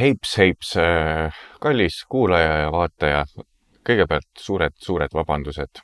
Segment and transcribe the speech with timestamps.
[0.00, 0.74] heips, heips,
[1.60, 3.24] kallis kuulaja ja vaataja.
[3.84, 5.82] kõigepealt suured-suured vabandused.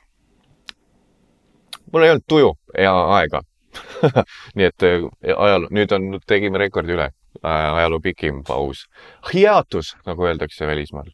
[1.93, 3.41] mul ei olnud tuju ja aega
[4.55, 5.05] nii et äh,
[5.37, 7.09] ajaloo, nüüd on, tegime rekordi üle,
[7.41, 8.85] äh, ajaloo pikim paus.
[9.33, 11.11] hiatus, nagu öeldakse välismaal.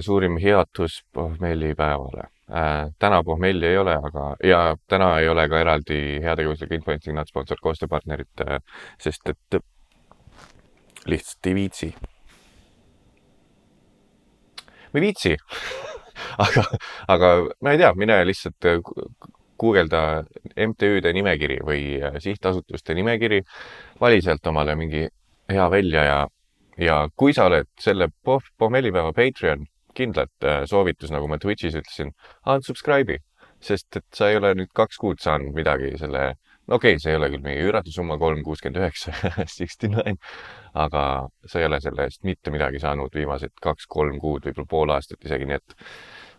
[0.00, 2.90] suurim hiatus pohmellipäevale äh,.
[2.98, 7.56] täna pohmelli ei ole, aga ja täna ei ole ka eraldi heategevuslik influencing not sponsor
[7.62, 8.60] koostööpartnerit äh,,
[9.00, 9.64] sest et
[11.10, 11.94] lihtsalt ei viitsi.
[14.92, 15.36] ma ei viitsi
[16.44, 16.64] aga,
[17.08, 18.80] aga ma ei tea, mine lihtsalt äh,
[19.60, 20.24] guugelda
[20.56, 23.42] MTÜ-de nimekiri või äh, sihtasutuste nimekiri,
[24.00, 25.06] vali sealt omale mingi
[25.50, 26.18] hea välja ja,
[26.80, 32.14] ja kui sa oled selle poh-, pohmellipäeva Patreon, kindlalt äh, soovitus, nagu ma Twitch'is ütlesin,
[32.50, 33.20] unsubscribe'i,
[33.64, 36.34] sest et sa ei ole nüüd kaks kuud saanud midagi selle
[36.68, 39.14] no okei okay,, see ei ole küll mingi üüratu summa, kolm kuuskümmend üheksa,
[39.58, 40.16] sixty nine,
[40.74, 41.04] aga
[41.46, 45.48] sa ei ole selle eest mitte midagi saanud viimased kaks-kolm kuud, võib-olla pool aastat isegi,
[45.50, 45.76] nii et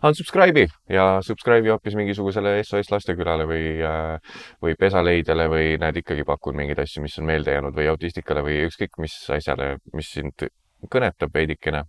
[0.06, 6.58] unsubscribe'i ja subscribe'i hoopis mingisugusele SOS Lastekülale või, äh, või Pesaleidele või näed, ikkagi pakun
[6.58, 10.48] mingeid asju, mis on meelde jäänud või autistikale või ükskõik mis asjale, mis sind
[10.92, 11.86] kõnetab veidikene.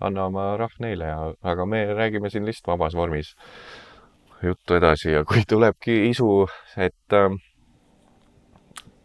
[0.00, 3.34] anna oma rahv neile ja, aga me räägime siin lihtsalt vabas vormis
[4.42, 7.34] juttu edasi ja kui tulebki isu, et äh,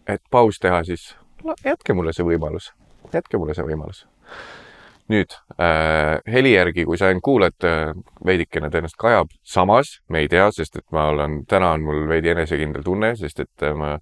[0.07, 2.71] et paus teha, siis no, jätke mulle see võimalus,
[3.13, 4.05] jätke mulle see võimalus.
[5.11, 7.91] nüüd äh, heli järgi, kui sa ainult kuulad äh,,
[8.25, 12.31] veidikene tõenäoliselt kajab, samas me ei tea, sest et ma olen, täna on mul veidi
[12.31, 13.97] enesekindel tunne, sest et äh, ma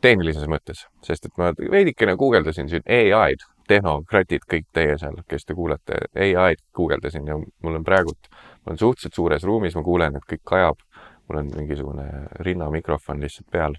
[0.00, 5.54] tehnilises mõttes, sest et ma veidikene guugeldasin siin ai-d, tehnokratid, kõik teie seal, kes te
[5.58, 10.30] kuulete, ai-d guugeldasin ja mul on praegult, ma olen suhteliselt suures ruumis, ma kuulen, et
[10.30, 10.78] kõik kajab.
[11.26, 12.06] mul on mingisugune
[12.38, 13.74] rinnamikrofon lihtsalt peal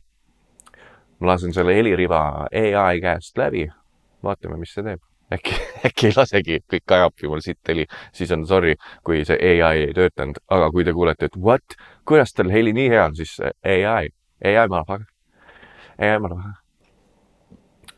[1.20, 3.68] ma lasen selle heliriba ai käest läbi.
[4.24, 5.02] vaatame, mis see teeb.
[5.34, 5.56] äkki,
[5.88, 9.94] äkki ei lasegi, kõik kajabki mul siit heli, siis on sorry, kui see ai ei
[9.94, 11.76] töötanud, aga kui te kuulete, et what,
[12.08, 15.12] kuidas tal heli nii hea on, siis ai, ai motherfucker,
[16.00, 16.64] ai motherfucker.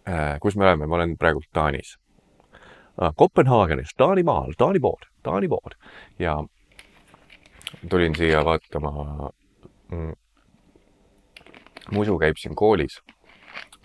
[0.09, 0.40] Äh,.
[0.41, 1.97] kus me oleme, ma olen praegu Taanis.
[3.02, 3.12] Äh,.
[3.16, 5.75] Kopenhaagenis, Taanimaal, Taani pool, Taani pool
[6.19, 6.44] ja
[7.90, 9.29] tulin siia vaatama
[11.91, 13.00] muidu käib siin koolis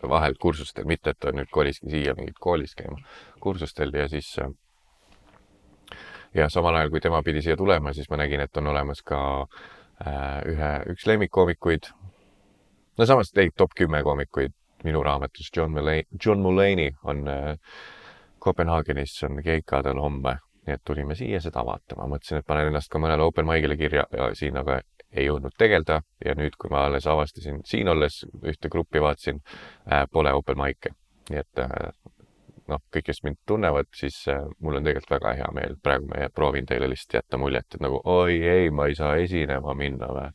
[0.08, 2.98] vahel kursustel, mitte et ta nüüd koliski siia mingit koolis käima,
[3.40, 4.34] kursustel ja siis
[6.34, 9.20] ja samal ajal, kui tema pidi siia tulema, siis ma nägin, et on olemas ka
[9.42, 11.90] äh, ühe, üks lemmikkoomikuid.
[12.98, 14.52] no samas neid top kümme koomikuid
[14.84, 17.56] minu raamatus, John Mulaney, John Mulaney on äh,
[18.38, 23.00] Kopenhaagenis, on keikadel homme, nii et tulime siia seda vaatama, mõtlesin, et panen ennast ka
[23.00, 24.82] mõnele open mic'ile kirja ja siin aga
[25.14, 30.04] ei jõudnud tegeleda ja nüüd, kui ma alles avastasin siin olles ühte gruppi vaatasin äh,,
[30.12, 30.94] pole open mic'e.
[31.30, 31.92] nii et äh,
[32.70, 36.28] noh, kõik, kes mind tunnevad, siis äh, mul on tegelikult väga hea meel, praegu ma
[36.34, 40.30] proovin teile lihtsalt jätta muljet, et nagu oi ei, ma ei saa esinema minna või.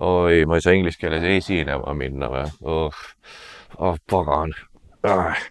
[0.00, 3.06] oi, ma ei saa inglise keeles esinema minna või oh,.
[3.78, 4.54] oh pagan
[5.08, 5.48] ah..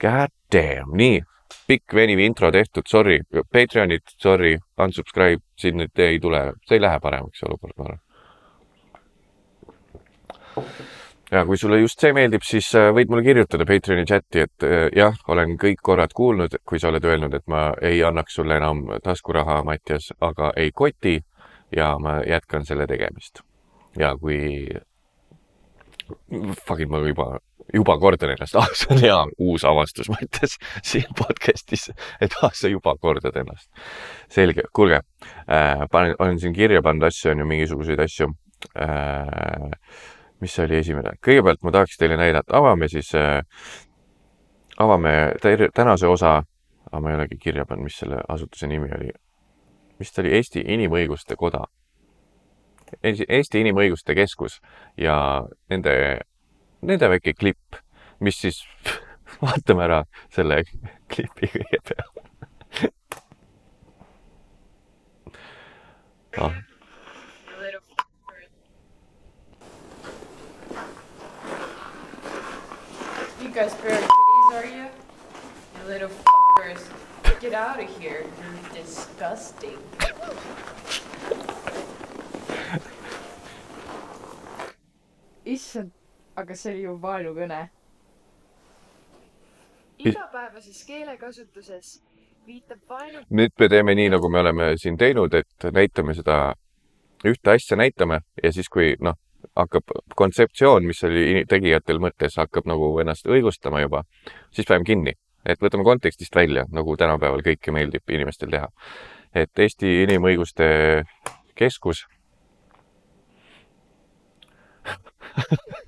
[0.00, 1.20] God damn, nii
[1.70, 3.20] pikk veniv intro tehtud, sorry,
[3.52, 8.00] Patreonid, sorry, unsubscribe, siin nüüd ei tule, see ei lähe paremaks, see olukord, ma arvan.
[11.30, 14.88] ja kui sulle just see meeldib, siis äh, võid mulle kirjutada Patreoni chati, et äh,
[14.96, 18.82] jah, olen kõik korrad kuulnud, kui sa oled öelnud, et ma ei annaks sulle enam
[19.04, 21.20] taskuraha, Mattias, aga ei koti
[21.76, 23.44] ja ma jätkan selle tegemist.
[23.98, 24.66] ja kui
[26.66, 27.38] fucking ma juba
[27.74, 32.70] juba kordan ennast, ah, see on hea uus avastus, ütlesin siin podcast'is, et ah, sa
[32.70, 33.68] juba kordad ennast.
[34.30, 35.00] selge, kuulge
[35.48, 38.30] äh,, panen, olen siin kirja pannud asju, on ju, mingisuguseid asju
[38.78, 39.70] äh,.
[40.40, 41.16] mis oli esimene?
[41.26, 43.42] kõigepealt ma tahaks teile näidata, avame siis äh,,
[44.78, 45.34] avame
[45.74, 46.38] tänase osa,
[46.90, 49.12] aga ma ei olegi kirja pannud, mis selle asutuse nimi oli.
[50.00, 51.66] vist oli Eesti Inimõiguste Koda
[53.02, 54.58] Eesti Inimõiguste Keskus
[54.98, 55.92] ja nende
[56.82, 57.76] nende väike klipp,
[58.20, 58.62] mis siis,
[59.42, 60.00] vaatame ära
[60.34, 60.62] selle
[61.12, 62.26] klipi kõigepealt
[66.38, 66.54] ah..
[73.40, 74.84] You guys very gays, are you?
[74.84, 76.84] You little fuckers.
[77.40, 78.24] Get out of here.
[78.38, 79.78] You're disgusting.
[85.44, 85.90] issand
[86.36, 87.68] aga see oli ju vaenukõne.
[89.98, 92.02] igapäevases keelekasutuses
[92.46, 93.24] viitab vaenu.
[93.30, 96.54] nüüd me teeme nii, nagu me oleme siin teinud, et näitame seda
[97.24, 99.18] ühte asja näitame ja siis, kui noh,
[99.56, 104.04] hakkab kontseptsioon, mis oli tegijatel mõttes, hakkab nagu ennast õigustama juba,
[104.52, 105.16] siis paneme kinni
[105.46, 108.68] et võtame kontekstist välja, nagu tänapäeval kõike meeldib inimestel teha.
[109.34, 111.04] et Eesti Inimõiguste
[111.54, 112.06] Keskus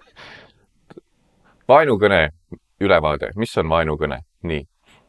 [1.69, 2.29] vaenukõne
[2.82, 4.64] ülevaade, mis on vaenukõne, nii.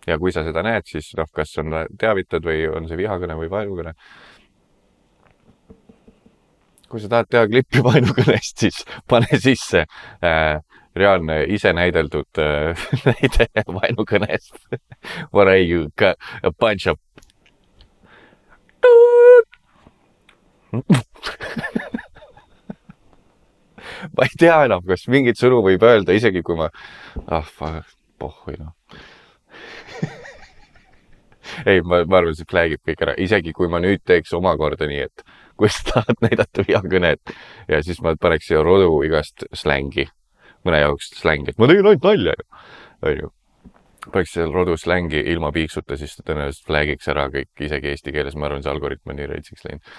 [0.08, 3.50] ja kui sa seda näed, siis noh, kas on teavitad või on see vihakõne või
[3.52, 3.94] vaenukõne.
[6.94, 9.86] kui sa tahad teha klippi vaenukõnest, siis pane sisse
[10.22, 10.60] äh,
[10.96, 14.54] reaalne ise näideldud äh, näide vaenukõnest.
[15.34, 15.90] What are you,
[16.44, 17.00] a bunch of
[24.18, 26.70] ma ei tea enam, kas mingeid sõnu võib öelda, isegi kui ma,
[27.28, 27.50] ah,
[28.22, 28.74] pohhui noh.
[31.68, 34.88] Ei, ma, ma arvan, see flag ib kõik ära, isegi kui ma nüüd teeks omakorda
[34.90, 35.26] nii, et
[35.60, 37.34] kui sa tahad näidata vihakõnet
[37.70, 40.08] ja siis ma paneks siia rodu igast slängi,
[40.66, 42.48] mõne jaoks slängi, et ma tegin ainult nalja ju,
[43.12, 43.30] onju.
[44.08, 48.40] paneks seal rodu slängi ilma piiksuta, siis ta tõenäoliselt flag'iks ära kõik, isegi eesti keeles,
[48.40, 49.94] ma arvan, see algoritm on nii reitsiks läinud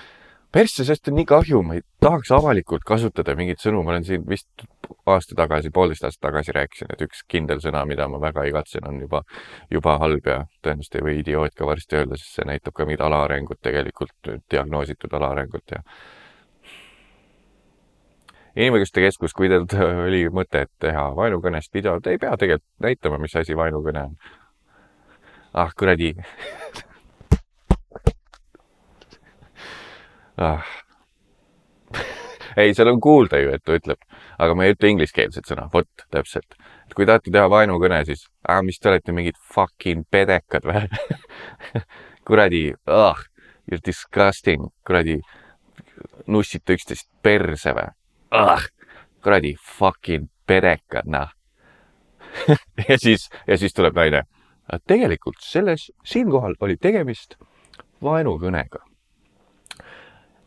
[0.55, 4.25] persse, sest on nii kahju, ma ei tahaks avalikult kasutada mingeid sõnu, ma olen siin
[4.29, 4.67] vist
[5.11, 9.01] aasta tagasi, poolteist aastat tagasi rääkisin, et üks kindel sõna, mida ma väga igatsen, on
[9.03, 9.25] juba,
[9.73, 13.03] juba halb ja tõenäoliselt ei või idioot ka varsti öelda, sest see näitab ka mingit
[13.05, 15.83] alaarengut tegelikult, diagnoositud alaarengut ja
[18.55, 19.67] inimõiguste keskus, kui teil
[20.07, 24.19] oli mõte, et teha vaenukõnest videot, ei pea tegelikult näitama, mis asi vaenukõne on.
[25.55, 26.15] ah kuradi
[30.37, 30.65] ah.
[32.57, 34.01] ei, seal on kuulda ju, et ta ütleb,
[34.39, 36.57] aga ma ei ütle ingliskeelset sõna, vot täpselt.
[36.87, 40.85] et kui tahate teha vaenukõne, siis ah,, mis te olete mingid fucking pedekad või
[42.29, 43.21] kuradi, ah,
[43.71, 45.21] you are disgusting, kuradi,
[46.27, 47.89] nussite üksteist perse või
[48.35, 48.69] ah,,
[49.23, 51.33] kuradi fucking pedekad, noh
[52.89, 54.25] ja siis, ja siis tuleb naine.
[54.89, 57.37] tegelikult selles, siinkohal oli tegemist
[58.03, 58.81] vaenukõnega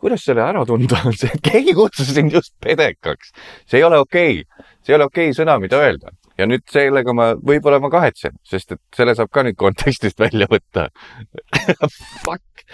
[0.01, 3.33] kuidas selle ära tunda on see, et keegi kutsus sind just pedekaks.
[3.65, 6.13] see ei ole okei okay., see ei ole okei okay sõna, mida öelda.
[6.37, 10.49] ja nüüd sellega ma, võib-olla ma kahetsen, sest et selle saab ka nüüd kontekstist välja
[10.51, 10.89] võtta
[12.25, 12.67] Fuck.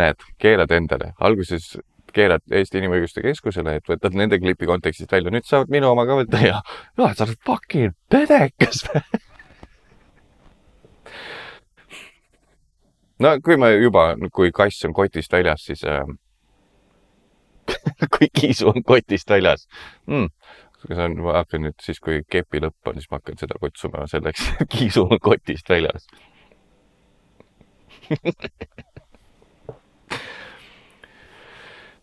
[0.00, 1.76] näed, keelad endale, alguses
[2.16, 6.16] keelad Eesti Inimõiguste Keskusele, et võtad nende klipi kontekstist välja, nüüd saavad minu oma ka
[6.22, 6.62] võtta ja,
[6.96, 8.86] ja sa oled fucking pedekas
[13.22, 16.04] no kui me juba, kui kass on kotist väljas, siis äh,
[18.18, 19.66] kui kiisu on kotist väljas.
[20.06, 20.28] Mm..
[20.86, 24.06] see on, ma hakkan nüüd siis, kui kepi lõpp on, siis ma hakkan seda kutsuma
[24.10, 26.08] selleks, kiisu on kotist väljas.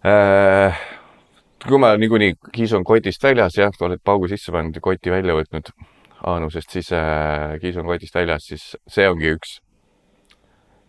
[0.04, 0.80] Äh,
[1.64, 5.32] kui ma niikuinii kiisu on kotist väljas, jah, oled paugu sisse pannud ja koti välja
[5.38, 5.70] võtnud
[6.28, 9.62] aanusest, siis äh, kiisu on kotist väljas, siis see ongi üks.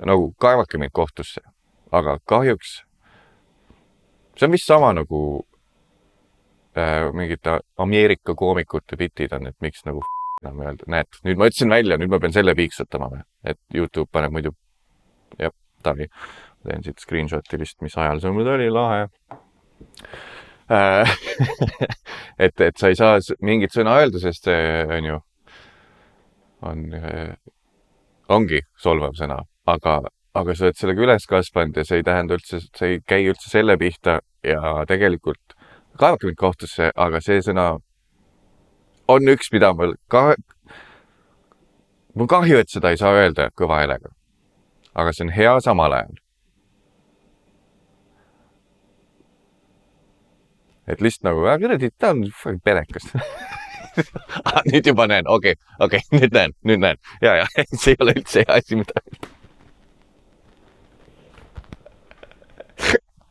[0.03, 1.41] nagu kaevake mind kohtusse,
[1.95, 2.81] aga kahjuks
[4.37, 5.21] see on vist sama nagu
[6.77, 10.03] äh, mingite Ameerika koomikute bitid on, et miks nagu
[10.43, 13.23] enam öelda, näed, nüüd ma ütlesin välja, nüüd ma pean selle piiksutama või,
[13.53, 14.55] et Youtube paneb muidu,
[15.41, 15.55] jah,
[15.85, 16.09] Tavi,
[16.65, 19.07] teen siit screenshot'i vist, mis ajal see mul oli, lahe.
[20.73, 21.17] Äh,
[22.47, 25.19] et, et sa ei saa mingit sõna öelda, sest see on ju,
[26.65, 27.35] on, äh,
[28.33, 30.01] ongi solvav sõna, aga
[30.35, 33.51] aga sa oled sellega üles kasvanud ja see ei tähenda üldse, see ei käi üldse
[33.51, 35.55] selle pihta ja tegelikult
[35.99, 37.69] kaevake mind kohtusse, aga see sõna
[39.09, 40.35] on üks, mida mul ka,
[42.19, 44.11] mul kahju, et seda ei saa öelda kõva häälega.
[44.95, 46.21] aga see on hea samal ajal.
[50.87, 52.27] et lihtsalt nagu, kuradi, ta on
[52.65, 53.11] perekas.
[54.43, 56.99] Ah, nüüd juba näen, okei okay,, okei okay,, nüüd näen, nüüd näen.
[57.23, 57.47] Ja, ja
[57.79, 59.34] see ei ole üldse hea asi, mida öelda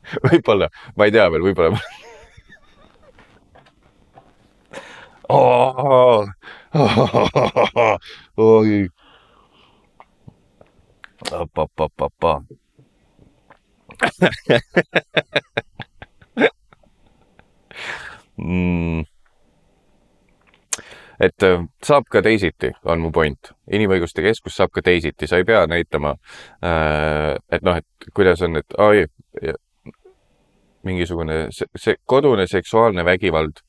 [0.28, 1.78] võib-olla, ma ei tea veel, võib-olla
[5.30, 6.26] oh,
[8.38, 8.90] oi.
[11.32, 12.42] apapapapa.
[18.38, 19.04] mm
[21.24, 23.54] et äh, saab ka teisiti, on mu point.
[23.72, 26.16] inimõiguste keskus saab ka teisiti, sa ei pea näitama,
[26.66, 29.06] äh, et noh, et kuidas on, et oi,
[30.84, 33.64] mingisugune see, see kodune seksuaalne vägivald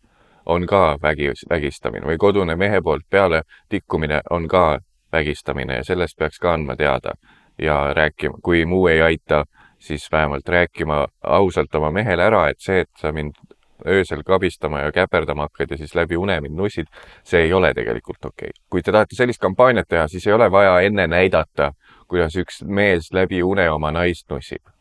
[0.47, 4.79] on ka vägi, vägistamine või kodune mehe poolt peale tikkumine on ka
[5.13, 7.15] vägistamine ja sellest peaks ka andma teada
[7.59, 9.45] ja rääkima, kui muu ei aita,
[9.79, 13.39] siis vähemalt rääkima ausalt oma mehele ära, et see, et sa mind
[13.87, 16.87] öösel kabistama ja käperdama hakkad ja siis läbi une mind nussid,
[17.23, 18.65] see ei ole tegelikult okei okay..
[18.71, 21.73] kui te tahate sellist kampaaniat teha, siis ei ole vaja enne näidata,
[22.09, 24.74] kuidas üks mees läbi une oma naist nussib.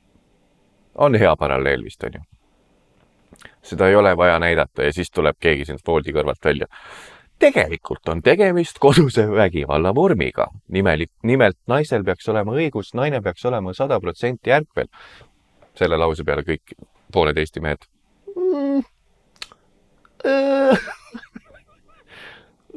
[0.95, 2.21] On hea paralleel vist, on ju?
[3.63, 6.67] seda ei ole vaja näidata ja siis tuleb keegi sind voodi kõrvalt välja
[7.43, 10.47] tegelikult on tegemist koduse vägivalla vormiga.
[10.67, 14.87] nimelik, nimelt naisel peaks olema õigus, naine peaks olema sada protsenti ärkvel.
[15.75, 16.75] selle lause peale kõik
[17.13, 17.87] pooled Eesti mehed
[18.35, 18.83] mm..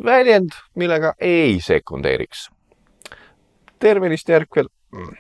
[0.08, 2.49] väljend, millega ei sekundeeriks.
[3.78, 5.14] tervenisti ärkvel mm..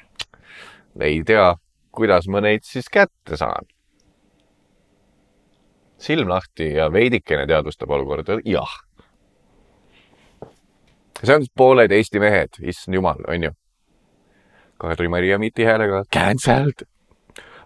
[1.00, 1.54] ei tea,
[1.96, 3.66] kuidas ma neid siis kätte saan.
[5.98, 8.74] silm lahti ja veidikene teadvustab olukorda, jah
[11.24, 13.52] see on pooled Eesti mehed, issand jumal, onju.
[14.80, 16.86] Kadri-Maria Miti häälega cancelled.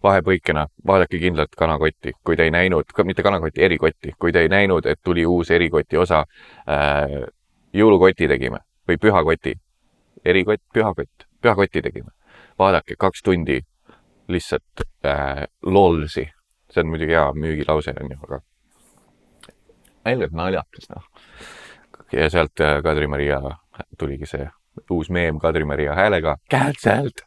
[0.02, 4.86] vahepõikena, vaadake kindlalt kanakotti, kui te ei näinud, mitte kanakotti, erikotti, kui te ei näinud,
[4.86, 6.24] et tuli uus erikoti osa
[6.64, 7.26] äh,.
[7.72, 9.52] jõulukoti tegime või pühakoti,
[10.24, 12.10] erikott, pühakott, pühakoti tegime.
[12.58, 13.60] vaadake, kaks tundi
[14.30, 16.28] lihtsalt äh, lolsi.
[16.70, 18.42] see on muidugi hea müügilause, onju, aga
[20.06, 21.08] ainult naljakas, noh
[22.12, 23.40] ja sealt äh, Kadri-Maria
[23.98, 24.48] tuligi see
[24.90, 27.24] uus meem Kadri-Maria häälega cancelled.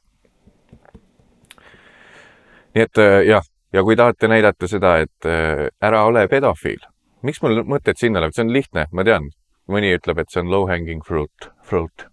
[2.75, 6.81] nii et äh, jah, ja kui tahate näidata seda, et äh, ära ole pedofiil,
[7.21, 9.29] miks mul mõtted sinna lähevad, see on lihtne, ma tean,
[9.69, 12.07] mõni ütleb, et see on low hanging fruit, fruit.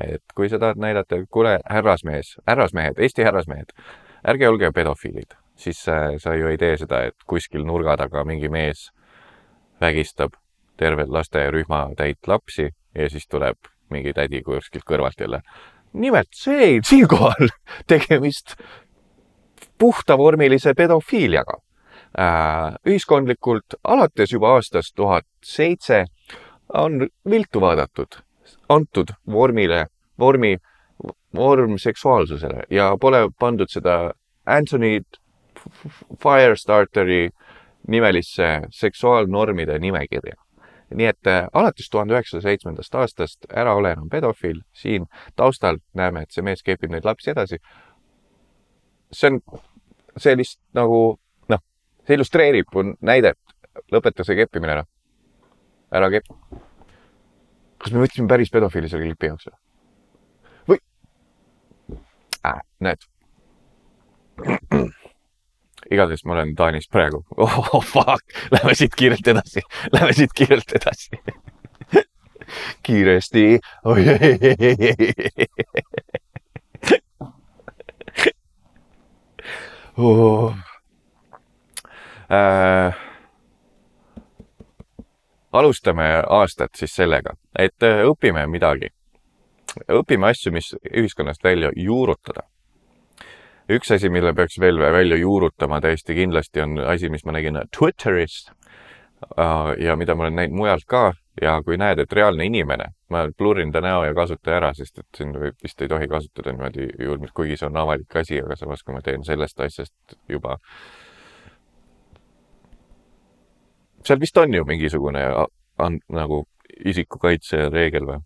[0.00, 3.74] Et kui sa tahad näidata, kuule, härrasmees, härrasmehed, Eesti härrasmehed,
[4.28, 8.90] ärge olge pedofiilid, siis sa ju ei tee seda, et kuskil nurga taga mingi mees
[9.80, 10.38] vägistab
[10.76, 13.58] terve lasteaiarühma täit lapsi ja siis tuleb
[13.90, 15.42] mingi tädi kuskilt kõrvalt jälle.
[15.92, 17.52] nimelt see, siinkohal
[17.92, 18.56] tegemist
[19.78, 21.58] puhtavormilise pedofiiliaga
[22.18, 22.74] äh,.
[22.86, 26.04] ühiskondlikult alates juba aastast tuhat seitse
[26.74, 28.22] on viltu vaadatud,
[28.72, 29.86] antud vormile,
[30.18, 30.56] vormi,
[31.34, 34.12] vorm seksuaalsusele ja pole pandud seda
[34.46, 35.00] Anthony
[36.22, 37.28] Firestarteri
[37.88, 40.34] nimelisse seksuaalnormide nimekirja
[40.94, 46.22] nii et äh, alates tuhande üheksasaja seitsmendast aastast Ära ole enam pedofiil, siin taustal näeme,
[46.22, 47.58] et see mees kepib neid lapsi edasi.
[49.12, 49.40] see on
[50.16, 51.60] sellist nagu noh,
[52.06, 53.38] see illustreerib näidet,
[53.92, 54.84] lõpeta see keppimine ära.
[55.92, 56.28] ära kepp.
[57.82, 59.58] Kas me võtsime päris pedofiili selle klipi jaoks või?
[61.90, 61.98] või
[62.48, 62.60] äh,?
[62.88, 63.00] näed
[65.92, 67.18] igatahes ma olen Taanis praegu.
[67.42, 68.24] oh fuck,
[68.54, 69.60] lähme siit kiirelt edasi,
[69.92, 71.20] lähme siit kiirelt edasi
[72.82, 73.60] kiiresti.
[73.84, 73.98] Oh.
[82.30, 82.94] Äh,
[85.52, 88.88] alustame aastat siis sellega, et äh, õpime midagi.
[89.88, 92.42] õpime asju, mis ühiskonnast välja juurutada
[93.70, 98.50] üks asi, mille peaks veel välja juurutama täiesti kindlasti, on asi, mis ma nägin Twitterist
[98.52, 103.24] äh, ja mida ma olen näinud mujalt ka ja kui näed, et reaalne inimene, ma
[103.38, 107.30] blurrin ta näo ja kasutaja ära, sest et siin vist ei tohi kasutada niimoodi juurde,
[107.34, 110.58] kuigi see on avalik asi, aga samas, kui ma teen sellest asjast juba.
[114.06, 115.24] Seal vist on ju mingisugune
[115.78, 116.44] on, nagu
[116.84, 118.20] isikukaitse reegel või?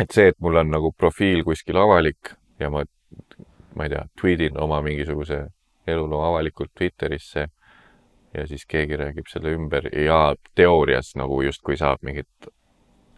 [0.00, 2.84] et see, et mul on nagu profiil kuskil avalik ja ma
[3.78, 5.46] ma ei tea, tweetin oma mingisuguse
[5.86, 7.46] eluloo avalikult Twitterisse
[8.34, 12.50] ja siis keegi räägib selle ümber ja teoorias nagu justkui saab mingit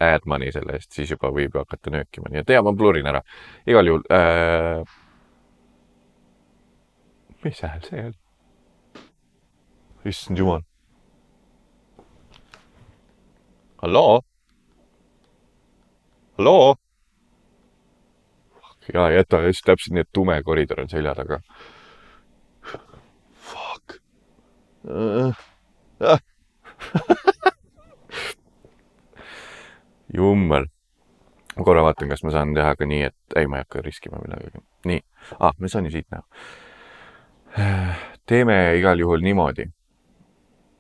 [0.00, 3.20] ad money selle eest, siis juba võib hakata nöökima, nii et ja ma blurin ära.
[3.66, 4.84] igal juhul äh....
[7.44, 8.16] mis hääl see on?
[10.08, 10.64] issand jumal.
[13.82, 14.20] Halloo?
[16.38, 16.76] halloo?
[18.94, 21.40] ja jäta just täpselt nii, et tume koridor on selja taga.
[23.32, 23.96] Fuck
[24.88, 25.34] uh,.
[26.00, 26.18] Uh.
[30.16, 30.66] jummel.
[31.56, 34.18] ma korra vaatan, kas ma saan teha ka nii, et ei, ma ei hakka riskima
[34.22, 34.58] millegagi.
[34.84, 35.00] nii
[35.38, 36.25] ah,, ma saan ju siit näha.
[38.26, 39.70] teeme igal juhul niimoodi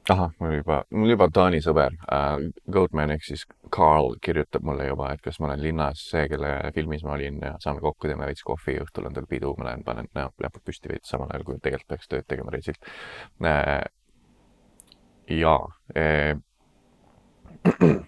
[0.08, 2.36] ahah, mul juba, mul juba Taani sõber äh,
[2.72, 7.04] Goatman ehk siis Carl kirjutab mulle juba, et kas ma olen linnas see, kelle filmis
[7.04, 10.08] ma olin ja saame kokku, teeme veits kohvi, õhtul on tal pidu, ma lähen panen
[10.16, 12.90] näo, läpud püsti veits samal ajal, kui tegelikult peaks tööd tegema reisilt
[13.44, 13.84] äh,.
[15.36, 15.56] ja
[15.96, 16.34] äh,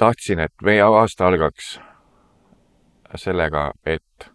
[0.00, 1.74] tahtsin, et meie aasta algaks
[3.20, 4.30] sellega, et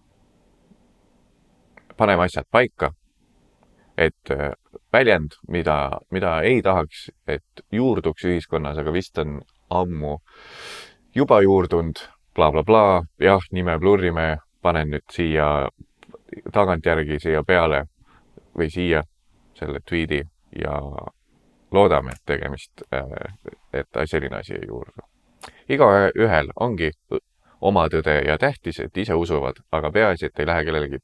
[1.97, 2.93] paneme asjad paika
[3.99, 4.53] et äh,
[4.93, 10.17] väljend, mida, mida ei tahaks, et juurduks ühiskonnas, aga vist on ammu
[11.15, 11.99] juba juurdunud
[12.35, 15.69] bla,, blablabla, jah, nime blurrime, panen nüüd siia
[16.53, 17.83] tagantjärgi siia peale
[18.57, 19.03] või siia
[19.59, 20.21] selle tweet'i
[20.61, 20.75] ja
[21.71, 22.83] loodame, et tegemist,
[23.73, 25.05] et selline asi ei juurdu.
[25.69, 26.91] Igaühel ongi
[27.61, 30.99] oma tõde ja tähtis, et ise usuvad, aga peaasi, et ei lähe kellelegi,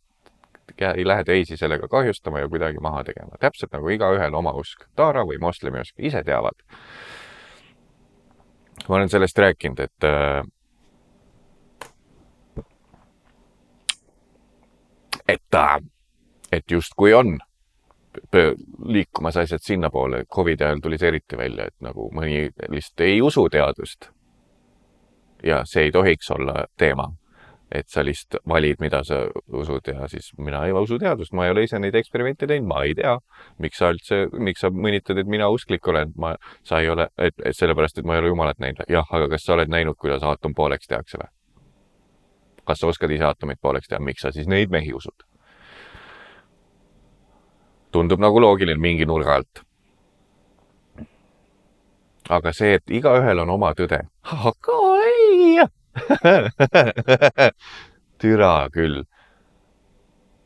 [0.82, 3.38] ei lähe teisi sellega kahjustama ja kuidagi maha tegema.
[3.39, 6.55] täpselt nagu igaühel oma usk, taara või moslemi usk, ise teavad.
[8.89, 10.44] ma olen sellest rääkinud, et äh,
[15.27, 15.55] et,
[16.51, 17.38] et justkui on
[18.86, 23.50] liikumas asjad sinnapoole, Covidi ajal tuli see eriti välja, et nagu mõni lihtsalt ei usu
[23.50, 24.10] teadust
[25.44, 27.10] ja see ei tohiks olla teema.
[27.72, 31.53] Et sa lihtsalt valid, mida sa usud ja siis mina ei usu teadust, ma ei
[31.53, 33.15] ole ise neid eksperimente teinud, ma ei tea,
[33.62, 37.36] miks sa üldse, miks sa mõnitad, et mina usklik olen, ma, sa ei ole, et,
[37.43, 40.24] et sellepärast, et ma ei ole Jumalat näinud jah, aga kas sa oled näinud, kuidas
[40.24, 41.31] aatom pooleks tehakse või?
[42.65, 45.25] kas sa oskad ise aatomeid pooleks teha, miks sa siis neid mehi usud?
[47.95, 49.65] tundub nagu loogiline mingi nurga alt
[52.29, 54.01] aga see, et igaühel on oma tõde.
[58.22, 59.04] türa küll,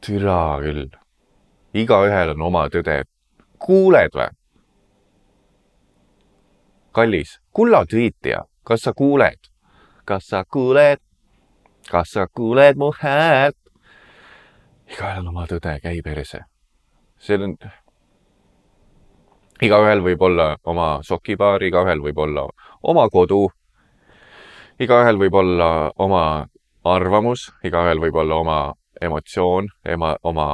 [0.02, 0.90] türa küll.
[1.74, 3.04] igaühel on oma tõde.
[3.60, 4.30] kuuled või?
[6.92, 9.40] kallis, kulla tweetija, kas sa kuuled?
[10.06, 11.00] kas sa kuuled?
[11.92, 13.58] kas sa kuuled mu häält?
[14.90, 16.44] igaühel on oma tõde, käi perse.
[17.18, 17.58] see on
[19.62, 22.48] igaühel võib olla oma sokipaar, igaühel võib olla
[22.84, 23.50] oma kodu.
[24.80, 26.24] Igaühel võib olla oma
[26.88, 28.60] arvamus, igaühel võib olla oma
[29.02, 30.48] emotsioon, ema, oma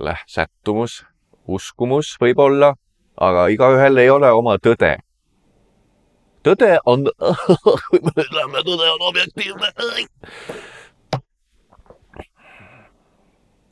[0.00, 1.04] läh-, sättumus,
[1.46, 2.74] uskumus võib-olla,
[3.16, 4.96] aga igaühel ei ole oma tõde.
[6.46, 7.06] tõde on,
[7.90, 9.72] kui me ütleme, tõde on objektiivne.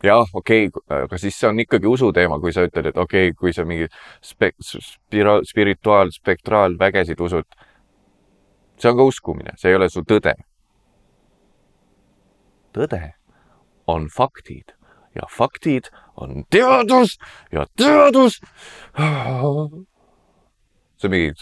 [0.04, 3.38] jah, okei okay,, aga siis see on ikkagi usuteema, kui sa ütled, et okei okay,,
[3.38, 3.88] kui sa mingi
[4.22, 7.48] spek-, spira-, spirituaal, spektraalvägesid usud.
[8.78, 10.34] See on ka uskumine, see ei ole su tõde.
[12.74, 13.02] tõde
[13.86, 14.74] on faktid
[15.14, 17.18] ja faktid on teadus
[17.52, 18.40] ja teadus.
[20.96, 21.32] see on mingi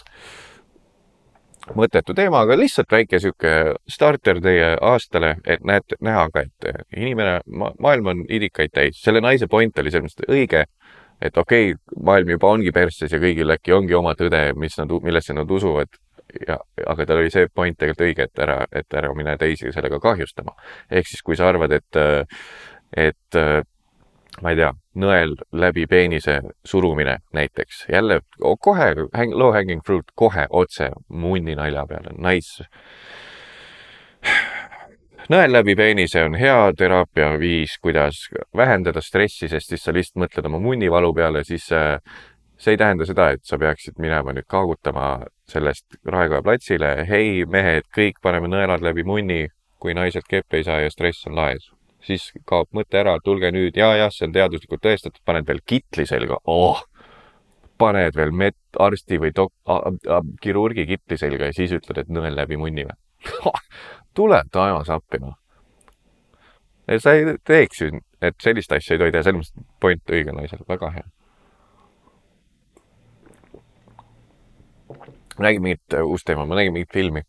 [1.78, 3.52] mõttetu teema, aga lihtsalt väike sihuke
[3.88, 9.22] starter teie aastale, et näete, näha ka, et inimene ma,, maailm on idikaid täis, selle
[9.22, 10.64] naise point oli selles mõttes õige,
[11.22, 14.90] et okei okay,, maailm juba ongi persses ja kõigil äkki ongi oma tõde, mis nad,
[15.06, 16.00] millesse nad usuvad.
[16.48, 20.00] ja, aga tal oli see point tegelikult õige, et ära, et ära mine teisi sellega
[20.00, 20.56] kahjustama.
[20.90, 22.02] ehk siis, kui sa arvad, et,
[22.96, 23.40] et
[24.40, 24.70] ma ei tea,
[25.02, 28.20] nõel läbi peenise surumine näiteks, jälle
[28.60, 32.64] kohe hang, low hanging fruit, kohe otse munni nalja peale, nice.
[35.32, 38.24] nõel läbi peenise on hea teraapia viis, kuidas
[38.56, 41.98] vähendada stressi, sest siis sa lihtsalt mõtled oma munnivalu peale, siis äh,
[42.62, 47.88] see ei tähenda seda, et sa peaksid minema nüüd kaagutama sellest Raekoja platsile, hei mehed,
[47.94, 49.48] kõik paneme nõelad läbi munni,
[49.82, 51.72] kui naised keppi ei saa ja stress on laes
[52.06, 56.06] siis kaob mõte ära, tulge nüüd ja, jah, see on teaduslikult tõestatud, paned veel kitli
[56.08, 56.82] selga oh!,
[57.78, 59.54] paned veel met-, arsti või dok-,
[60.42, 63.52] kirurgi kitli selga ja siis ütled, et nõel läbi munni või
[64.16, 65.36] tule taevas appi noh.
[66.98, 70.64] sa ei teeks ju, et sellist asja ei tohi teha, selles mõttes point õige naisel,
[70.68, 71.06] väga hea.
[75.38, 77.22] Ma nägin mingit uh, uust teema, ma nägin mingit filmi,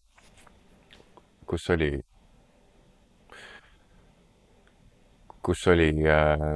[1.50, 1.92] kus oli
[5.44, 6.48] kus oli äh,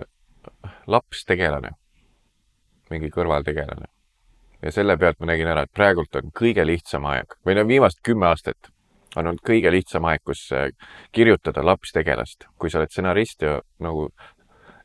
[0.87, 1.73] laps tegelane,
[2.89, 3.91] mingi kõrvaltegelane.
[4.61, 7.99] ja selle pealt ma nägin ära, et praegult on kõige lihtsam aeg või no viimased
[8.03, 8.71] kümme aastat
[9.15, 10.71] on olnud kõige lihtsam aeg, kus äh,
[11.11, 14.09] kirjutada lapstegelast, kui sa oled stsenarist ja nagu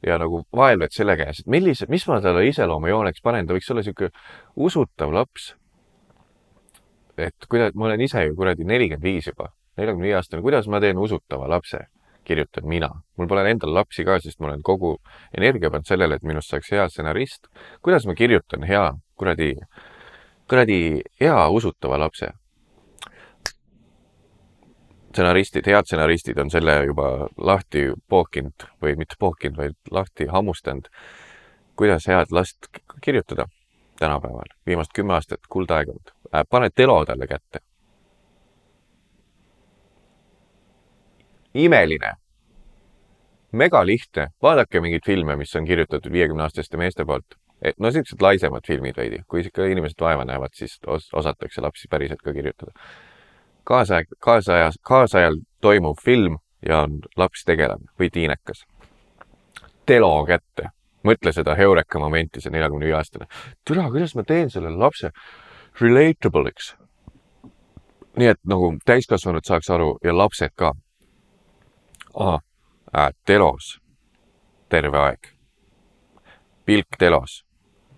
[0.03, 3.85] ja nagu vaevled selle käes, et millise, mis ma talle iseloomujooneks panen, ta võiks olla
[3.85, 4.11] niisugune
[4.67, 5.53] usutav laps.
[7.19, 10.81] Et kuidas, ma olen ise ju kuradi nelikümmend viis juba, neljakümne viie aastane, kuidas ma
[10.81, 11.87] teen usutava lapse
[12.25, 14.95] kirjutan mina, mul pole endal lapsi ka, sest ma olen kogu
[15.37, 17.49] energia pannud sellele, et minust saaks hea stsenarist.
[17.83, 18.85] kuidas ma kirjutan hea
[19.19, 19.55] kuradi,
[20.49, 20.79] kuradi
[21.21, 22.31] hea usutava lapse?
[25.13, 30.89] stsenaristid, head stsenaristid on selle juba lahti pookinud või mitte pookinud, vaid lahti hammustanud.
[31.77, 32.69] kuidas head last
[33.03, 33.47] kirjutada
[33.99, 36.15] tänapäeval, viimased kümme aastat kuldaeg olnud.
[36.51, 37.61] Pane telo talle kätte.
[41.55, 42.13] Imeline,
[43.53, 48.65] megalihtne, vaadake mingeid filme, mis on kirjutatud viiekümne aastaste meeste poolt, et no siuksed laisemad
[48.67, 52.73] filmid veidi, kui ikka inimesed vaeva näevad, siis os osatakse lapsi päriselt ka kirjutada.
[53.65, 58.65] kaasaeg, kaasajas, kaasajal toimuv film ja on laps tegelane või tiinekas.
[59.87, 60.71] Telo kätte,
[61.05, 63.27] mõtle seda heureka momenti, see neljakümne viie aastane.
[63.69, 65.13] türa, kuidas ma teen selle lapse
[65.81, 66.77] relatable'iks.
[68.17, 70.73] nii et nagu täiskasvanud saaks aru ja lapsed ka.
[72.97, 73.79] äh,, telos
[74.69, 75.33] terve aeg.
[76.65, 77.45] pilk telos,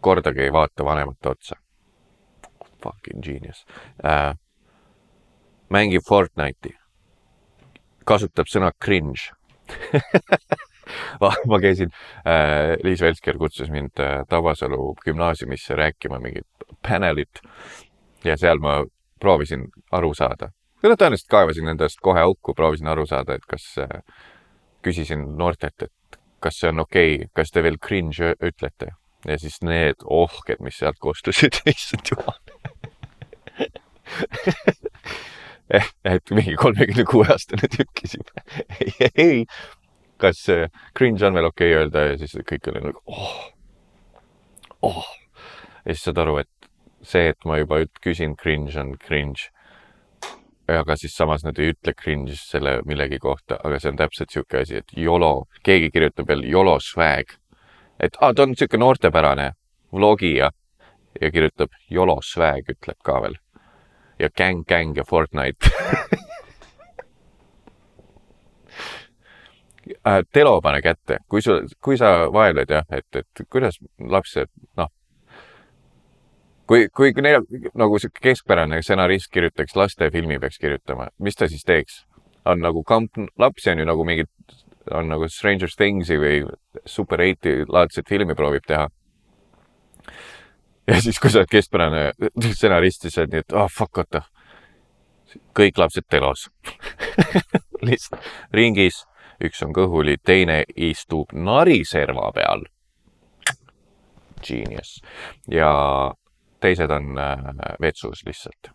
[0.00, 1.56] kordagi ei vaata vanemate otsa.
[2.82, 3.66] Fucking genius
[4.04, 4.34] äh,.
[5.68, 6.76] mängib Fortnite'i,
[8.04, 9.32] kasutab sõna cringe
[11.48, 11.90] ma käisin
[12.26, 16.46] äh,, Liis Velsker kutsus mind äh, Tabasalu gümnaasiumisse rääkima mingit
[16.82, 17.40] panelit
[18.24, 18.82] ja seal ma
[19.20, 20.50] proovisin aru saada.
[20.82, 24.02] no tõenäoliselt kaevasin endast kohe auku, proovisin aru saada, et kas äh,,
[24.84, 28.92] küsisin noortelt, et kas see on okei okay,, kas te veel cringe ütlete
[29.24, 32.38] ja siis need ohked, mis sealt kostusid, issand jumal
[35.72, 35.88] eh,.
[36.04, 38.30] et mingi kolmekümne kuue aastane tükk küsib,
[38.80, 39.40] ei, ei,
[40.20, 43.36] kas äh, cringe on veel okei okay öelda ja siis kõik oli nagu oh,
[44.90, 45.04] oh.
[45.84, 46.50] ja siis saad aru, et
[47.04, 49.50] see, et ma juba üt- küsin cringe on cringe.
[50.68, 54.62] aga siis samas nad ei ütle cringe selle millegi kohta, aga see on täpselt sihuke
[54.62, 57.24] asi, et YOLO, keegi kirjutab veel YOLO swag.
[58.00, 59.52] et aa, ta on sihuke noortepärane
[59.92, 60.50] vlogija
[61.20, 63.36] ja kirjutab YOLO swag ütleb ka veel.
[64.18, 65.70] ja Gang Gang ja Fortnite
[70.06, 74.88] äh, Telo pane kätte, kui sul, kui sa vaevled jah, et, et kuidas lapsed, noh,
[76.66, 82.04] kui, kui neil nagu sihuke keskpärane stsenarist kirjutaks lastefilmi peaks kirjutama, mis ta siis teeks?
[82.44, 84.28] on nagu kamp, lapsi on ju nagu mingid,
[84.92, 86.42] on nagu Stranger Things'i või
[86.84, 88.88] Super 8-i laadset filmi proovib teha.
[90.86, 92.02] ja siis, kui sa oled keskpärane
[92.50, 94.22] stsenarist, siis sa oled nii, et ah oh, fuck, oota.
[95.56, 96.50] kõik lapsed telos.
[97.88, 99.04] lihtsalt ringis,
[99.40, 102.68] üks on kõhuli, teine istub nariserva peal.
[104.44, 104.98] Genius
[105.48, 105.72] ja
[106.64, 108.72] teised on äh, vetsus lihtsalt.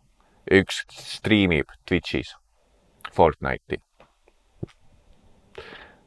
[0.49, 2.33] üks striimib Twitch'is
[3.13, 3.77] Fortnite'i.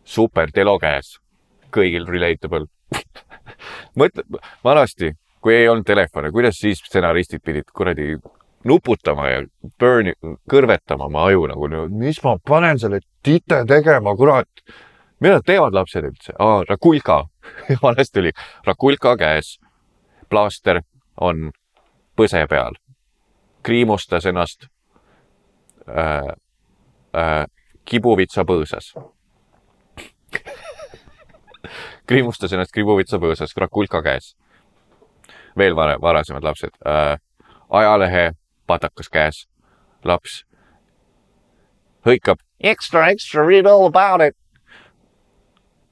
[0.04, 1.16] super telo käes,
[1.72, 2.66] kõigil relatable.
[3.98, 4.24] mõtle,
[4.64, 8.16] vanasti, kui ei olnud telefone, kuidas siis stsenaristid pidid kuradi
[8.68, 9.42] nuputama ja
[9.78, 10.12] burn,
[10.50, 14.48] kõrvetama oma aju nagu, mis ma panen selle tite tegema, kurat.
[15.20, 16.34] mida teevad lapsed üldse?
[16.68, 17.24] Rakulka.
[17.82, 18.32] vanasti oli
[18.66, 19.58] Rakulka käes,
[20.30, 20.82] plaaster
[21.20, 21.50] on
[22.16, 22.76] põse peal,
[23.62, 24.66] kriimustas ennast
[25.88, 26.32] äh,
[27.16, 27.46] äh,
[27.84, 28.92] kibuvitsa põõsas.
[32.08, 34.34] kriimustas ennast kibuvitsa põõsas, Rakulka käes.
[35.58, 37.18] veel varem, varasemad lapsed äh,,
[37.70, 38.32] ajalehe
[38.66, 39.46] patakas käes,
[40.04, 40.42] laps
[42.06, 44.36] hõikab extra, extra, read all about it.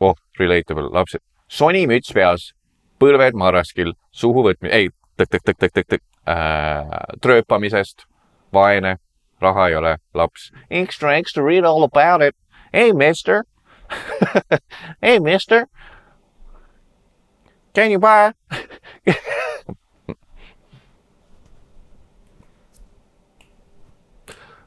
[0.01, 2.53] oh, relatable, lapsed, sonimüts peas,
[3.01, 4.89] põlved marraskil, suhu võtmine, ei,
[5.21, 6.03] tõk-tõk-tõk-tõk-tõk-tõk
[7.21, 8.05] trööpamisest,
[8.53, 8.97] vaene,
[9.41, 12.37] raha ei ole, laps, extra, extra, read all about it.
[12.73, 13.45] Hey, mister.
[15.03, 15.67] Hey, mister.
[17.75, 18.33] Can you buy?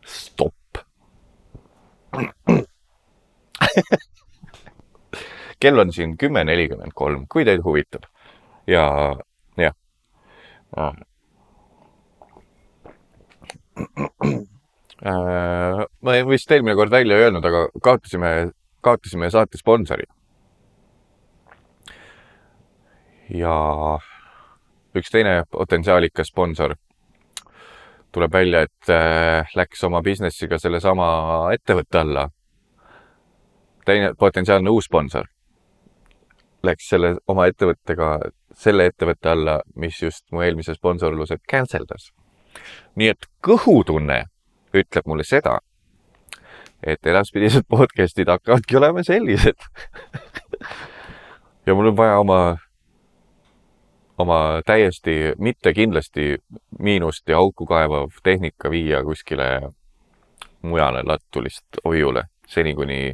[0.05, 0.53] stopp.
[5.59, 8.03] kell on siin kümme nelikümmend kolm, kui teid huvitab
[8.67, 9.15] ja,
[9.57, 9.75] jah.
[15.03, 18.29] Äh, ma vist eelmine kord välja ei öelnud, aga kaotasime,
[18.85, 20.05] kaotasime saate sponsori.
[23.33, 23.55] ja
[24.95, 26.75] üks teine potentsiaalikas sponsor
[28.13, 31.07] tuleb välja, et äh, läks oma business'iga sellesama
[31.57, 32.29] ettevõtte alla.
[33.85, 35.27] teine potentsiaalne uus sponsor
[36.63, 38.17] läks selle oma ettevõttega
[38.55, 42.11] selle ettevõtte alla, mis just mu eelmise sponsorluse cancel das.
[42.95, 44.23] Nii et kõhutunne
[44.73, 45.59] ütleb mulle seda,
[46.83, 49.67] et edaspidised podcast'id hakkavadki olema sellised.
[51.65, 52.39] ja mul on vaja oma,
[54.17, 56.35] oma täiesti mitte kindlasti
[56.79, 59.73] miinust ja auku kaevav tehnika viia kuskile
[60.61, 63.13] mujale lattulist hoiule, seni kuni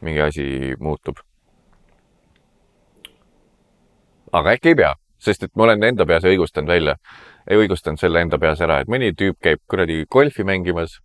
[0.00, 1.16] mingi asi muutub.
[4.32, 6.96] aga äkki ei pea, sest et ma olen enda peas õigustanud välja,
[7.50, 10.98] ei õigustanud selle enda peas ära, et mõni tüüp käib kuradi golfi mängimas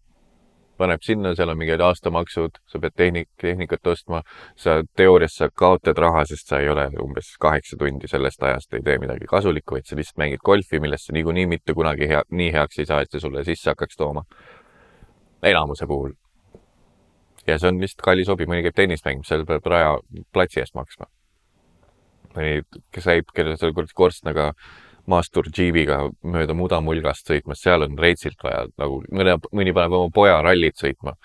[0.82, 4.22] paneb sinna, seal on mingid aastamaksud, sa pead tehnik, tehnikat ostma,
[4.58, 8.86] sa teoorias sa kaotad raha, sest sa ei ole umbes kaheksa tundi sellest ajast ei
[8.86, 12.50] tee midagi kasulikku, vaid sa lihtsalt mängid golfi, millest sa niikuinii mitte kunagi hea, nii
[12.56, 14.26] heaks ei saa, et see sulle sisse hakkaks tooma.
[15.44, 16.12] enamuse puhul.
[17.48, 19.98] ja see on lihtsalt kallis hobi, mõni käib tennist mängimas, seal peab raja
[20.34, 21.10] platsi eest maksma.
[22.36, 22.62] mõni,
[22.98, 24.54] käib, kellel seal kuradi korstnaga
[25.10, 30.42] maastur džiibiga mööda mudamulgast sõitmas, seal on reitsilt vaja nagu mõne, mõni paneb oma poja
[30.42, 31.16] rallit sõitma.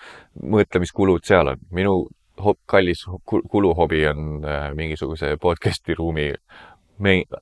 [0.42, 1.58] mõtle, mis kulud seal on.
[1.70, 2.08] minu
[2.40, 6.32] ho- kallis ku- kuluhobi on äh, mingisuguse podcast'i ruumi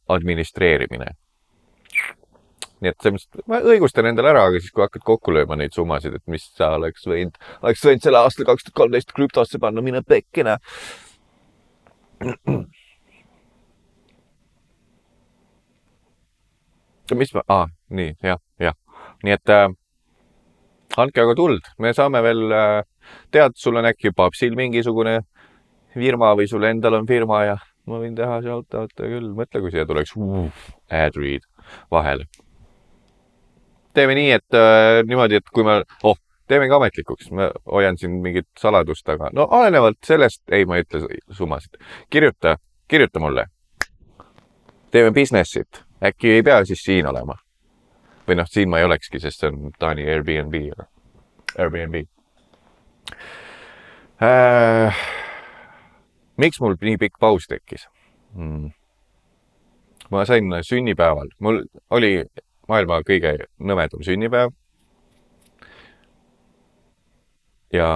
[0.09, 1.07] administreerimine.
[2.81, 5.73] nii et selles mõttes ma õigustan endale ära, aga siis, kui hakkad kokku lööma neid
[5.73, 9.81] summasid, et mis sa oleks võinud, oleks võinud selle aastal kaks tuhat kolmteist krüptosse panna,
[9.81, 10.59] mine pekkene.
[17.13, 18.77] Mis ma ah,, nii jah, jah,
[19.25, 19.69] nii et äh,
[20.97, 22.81] andke aga tuld, me saame veel äh,,
[23.35, 25.21] tead, sul on äkki papsil mingisugune
[25.95, 27.59] firma või sul endal on firma ja
[27.91, 30.49] ma võin teha sealt, oota küll, mõtle, kui siia tuleks uh,
[30.89, 31.45] ad read
[31.93, 32.27] vahele.
[33.95, 36.17] teeme nii, et äh, niimoodi, et kui me, oh,
[36.51, 41.05] teemegi ametlikuks, ma hoian siin mingit saladust taga, no olenevalt sellest, ei, ma ei ütle
[41.31, 41.79] summasid,
[42.11, 42.57] kirjuta,
[42.89, 43.47] kirjuta mulle.
[44.91, 47.37] teeme business'it, äkki ei pea siis siin olema.
[48.29, 50.55] või noh, siin ma ei olekski, sest see on Taani Airbnb,
[51.59, 52.07] Airbnb
[54.23, 55.03] äh,.
[56.37, 57.85] miks mul nii pikk paus tekkis
[58.35, 58.71] hmm.?
[60.11, 62.25] ma sain sünnipäeval, mul oli
[62.69, 64.55] maailma kõige nõmedam sünnipäev.
[67.73, 67.91] ja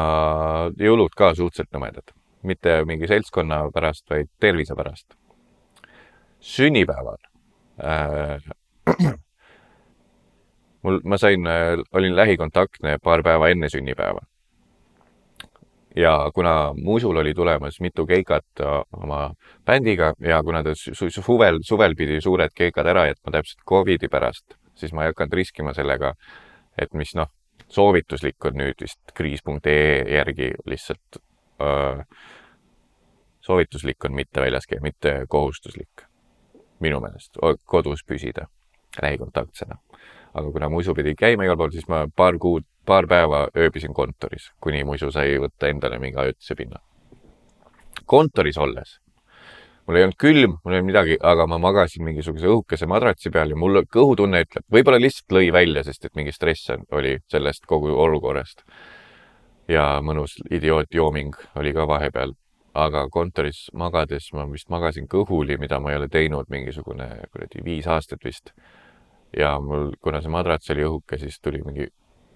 [0.77, 5.16] jõulud ka suhteliselt nõmedad, mitte mingi seltskonna pärast, vaid tervise pärast.
[6.40, 7.16] sünnipäeval
[10.83, 11.47] mul, ma sain,
[11.93, 14.21] olin lähikontaktne paar päeva enne sünnipäeva.
[15.97, 19.35] ja kuna Musul oli tulemas mitu keikat äh, oma
[19.67, 24.09] bändiga ja kuna ta su su suvel, suvel pidi suured keikad ära jätma täpselt Covidi
[24.09, 26.12] pärast, siis ma ei hakanud riskima sellega,
[26.79, 27.33] et mis noh,
[27.69, 31.19] soovituslik on nüüd vist kriis.ee järgi lihtsalt
[31.61, 32.05] öö,
[33.41, 36.08] soovituslik on mitte väljas käia, mitte kohustuslik
[36.81, 38.47] minu meelest kodus püsida
[39.03, 39.77] lähikontaktsena.
[40.35, 44.51] aga kuna muisu pidi käima igal pool, siis ma paar kuud, paar päeva ööbisin kontoris,
[44.61, 46.81] kuni muisu sai võtta endale mingi ajutise pinna.
[48.07, 48.99] kontoris olles,
[49.87, 53.51] mul ei olnud külm, mul ei olnud midagi, aga ma magasin mingisuguse õhukese madratsi peal
[53.51, 57.95] ja mul kõhutunne ütleb, võib-olla lihtsalt lõi välja, sest et mingi stress oli sellest kogu
[58.07, 58.62] olukorrast.
[59.69, 62.33] ja mõnus idiootjooming oli ka vahepeal
[62.79, 67.87] aga kontoris magades ma vist magasin kõhuli, mida ma ei ole teinud mingisugune kuradi viis
[67.91, 68.53] aastat vist.
[69.37, 71.88] ja mul, kuna see madrats oli õhuke, siis tuli mingi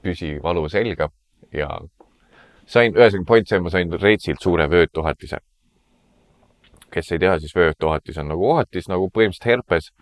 [0.03, 1.09] püsivalu selga
[1.55, 1.69] ja
[2.67, 5.39] sain, ühesõnaga point see, ma sain reitsilt suure vöötuhatise.
[6.93, 9.93] kes ei tea, siis vöötuhatis on nagu ohatis nagu põhimõtteliselt herpes,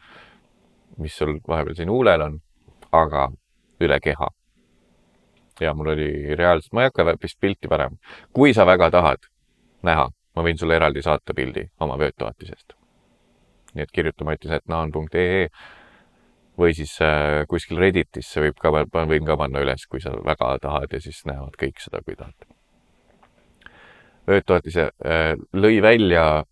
[0.98, 2.40] mis sul vahepeal siin huulel on,
[2.92, 3.28] aga
[3.80, 4.30] üle keha.
[5.60, 7.96] ja mul oli reaalselt, ma ei hakka vist pilti panema,
[8.32, 9.28] kui sa väga tahad
[9.82, 12.74] näha ma võin sulle eraldi saata pildi oma vöötuatisest.
[13.74, 15.48] nii et kirjuta matisetnaan.ee
[16.58, 18.72] või siis äh, kuskil Redditisse võib ka,
[19.08, 22.48] võin ka panna üles, kui sa väga tahad ja siis näevad kõik seda, kui tahad.
[24.28, 26.44] vöötuatise äh, lõi välja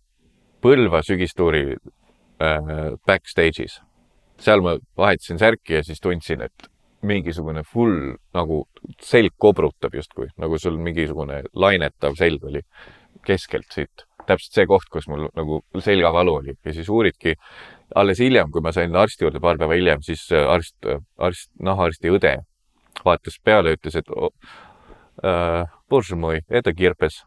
[0.59, 2.73] Põlva sügistuuri äh,
[3.07, 3.79] backstage'is.
[4.39, 6.67] seal ma vahetasin särki ja siis tundsin, et
[7.01, 8.65] mingisugune full nagu
[9.01, 12.61] selg kobrutab justkui, nagu sul mingisugune lainetav selg oli
[13.26, 17.34] keskelt siit , täpselt see koht , kus mul nagu selgavalu oli ja siis uuridki
[17.94, 20.76] alles hiljem , kui ma sain arsti juurde paar päeva hiljem , siis arst ,
[21.18, 22.34] arst , nahaarsti õde
[23.04, 24.10] vaatas peale , ütles , et
[25.24, 25.68] äh,
[26.50, 27.24] это kirpes .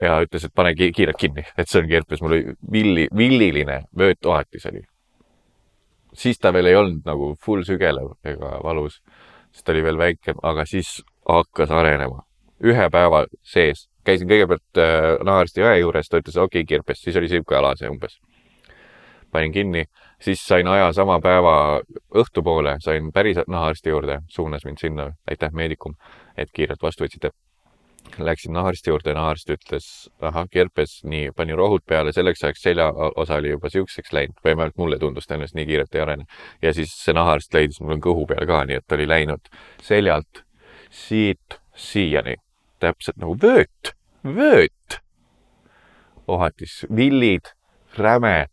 [0.00, 3.82] ja ütles , et pane ki kiirelt kinni , et see on kirpes , mul oli villi , villiline
[3.98, 4.82] vöötohatis oli .
[6.14, 9.02] siis ta veel ei olnud nagu full sügelev ega valus ,
[9.52, 12.22] siis ta oli veel väike , aga siis hakkas arenema
[12.64, 17.17] ühe päeva sees käisin kõigepealt äh, nahaarsti õe juures, ta ütles okei okay,, kirpes, siis
[17.19, 18.19] oli sihuke ala see umbes.
[19.33, 19.87] panin kinni,
[20.21, 21.81] siis sain aja sama päeva
[22.15, 25.95] õhtupoole, sain päris nahaarsti juurde, suunas mind sinna, aitäh, meedikum,
[26.37, 27.31] et kiirelt vastu võtsite.
[28.19, 29.87] Läksin nahaarsti juurde, nahaarst ütles,
[30.21, 34.77] ahah, kirpes, nii, pani rohud peale, selleks ajaks seljaosa oli juba siukseks läinud või vähemalt
[34.77, 36.25] mulle tundus, tõenäoliselt nii kiirelt ei arene.
[36.61, 39.49] ja siis see nahaarst leidis mul on kõhu peal ka, nii et ta oli läinud
[39.81, 40.43] seljalt
[40.91, 42.35] siit siiani
[42.83, 43.93] täpselt nagu vööt,
[44.23, 44.99] vööt.
[46.27, 47.49] ohatis villid,
[47.97, 48.47] räme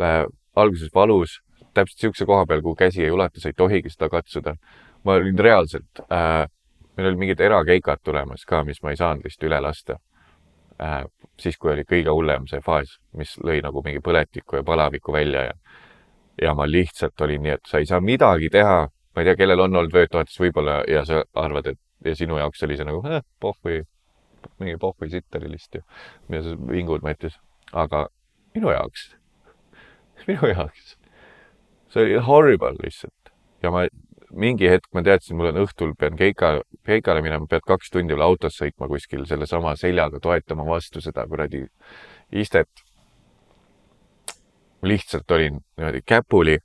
[0.00, 0.24] äh,,
[0.56, 1.38] alguses valus,
[1.74, 4.56] täpselt siukse koha peal, kuhu käsi ei ulata, sa ei tohigi seda katsuda.
[5.04, 6.46] ma olin reaalselt äh,
[6.96, 9.98] meil olid mingid erakeikad tulemas ka, mis ma ei saanud lihtsalt üle lasta
[10.82, 11.04] äh,.
[11.40, 15.46] siis, kui oli kõige hullem see faas, mis lõi nagu mingi põletiku ja palaviku välja
[15.50, 15.54] ja
[16.42, 19.60] ja ma lihtsalt olin nii, et sa ei saa midagi teha, ma ei tea, kellel
[19.60, 23.82] on olnud vöötoetus võib-olla ja sa arvad, et ja sinu jaoks see nagu eh, pohhui,
[24.58, 25.82] mingi pohhui sitt oli lihtsalt ju,
[26.28, 27.38] mida sa vingud Mattias,
[27.72, 28.06] aga
[28.54, 29.12] minu jaoks,
[30.28, 30.96] minu jaoks,
[31.92, 33.86] see oli horrible lihtsalt ja ma
[34.32, 36.54] mingi hetk ma teadsin, mul on õhtul pean keika,
[36.86, 41.66] keikale minema, pead kaks tundi veel autos sõitma kuskil sellesama seljaga toetama vastu seda kuradi
[42.32, 42.68] istet.
[44.82, 46.56] lihtsalt olin niimoodi käpuli,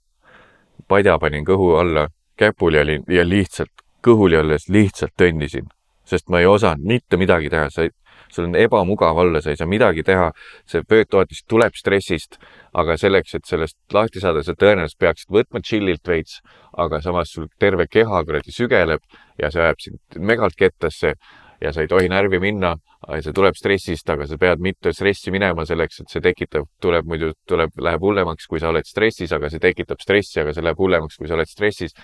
[0.88, 5.69] padja panin kõhu alla, käpuli olin ja lihtsalt kõhuli olles lihtsalt tõnnisin,
[6.07, 7.91] sest ma ei osanud mitte midagi teha, sa ei,
[8.31, 10.29] sul on ebamugav olla, sa ei saa midagi teha,
[10.69, 12.39] see pöödtoetus tuleb stressist,
[12.77, 16.41] aga selleks, et sellest lahti saada, sa tõenäoliselt peaksid võtma chill'ilt veits,
[16.77, 19.03] aga samas sul terve keha kuradi sügeleb
[19.41, 21.15] ja see ajab sind megalt kettasse
[21.62, 22.75] ja sa ei tohi närvi minna,
[23.21, 27.31] see tuleb stressist, aga sa pead mitte stressi minema selleks, et see tekitab, tuleb muidu,
[27.49, 31.17] tuleb, läheb hullemaks, kui sa oled stressis, aga see tekitab stressi, aga see läheb hullemaks,
[31.17, 31.95] kui sa oled stressis.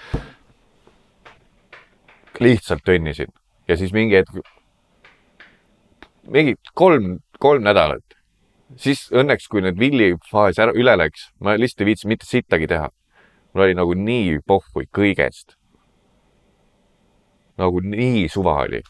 [2.40, 3.32] Lihtsalt tõnnisin
[3.68, 4.40] ja siis mingi hetk,
[6.28, 8.18] mingi kolm, kolm nädalat,
[8.80, 12.90] siis õnneks, kui nüüd villifaas ära, üle läks, ma lihtsalt ei viitsinud mitte sittagi teha.
[13.54, 15.58] mul oli nagu nii pohhui kõigest.
[17.58, 18.82] nagu nii suva oli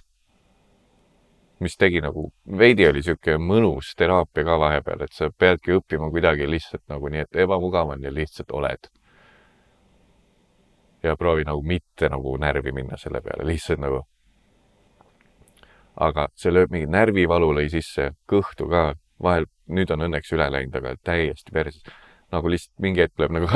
[1.64, 2.28] mis tegi nagu,
[2.60, 7.24] veidi oli sihuke mõnus teraapia ka vahepeal, et sa peadki õppima kuidagi lihtsalt nagu nii,
[7.26, 8.90] et ebamugav on ja lihtsalt oled.
[11.04, 14.04] Ja proovi nagu mitte nagu närvi minna selle peale, lihtsalt nagu.
[15.96, 20.76] aga see lööb mingi närvivalu lõi sisse, kõhtu ka, vahel nüüd on õnneks üle läinud,
[20.76, 21.84] aga täiesti perses.
[22.32, 23.48] nagu lihtsalt mingi hetk lööb nagu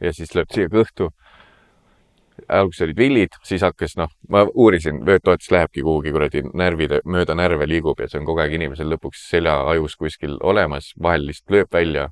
[0.00, 1.10] ja siis lööb siia kõhtu
[2.48, 7.68] alguses olid villid, siis hakkas noh, ma uurisin, vöötoetus lähebki kuhugi kuradi närvide, mööda närve
[7.68, 12.10] liigub ja see on kogu aeg inimesel lõpuks seljaajus kuskil olemas, vahel lihtsalt lööb välja.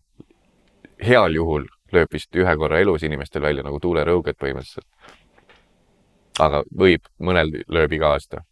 [1.05, 4.87] heal juhul lööb vist ühe korra elus inimestel välja nagu tuulerõuged põhimõtteliselt.
[6.41, 8.43] aga võib, mõnel lööb iga aasta.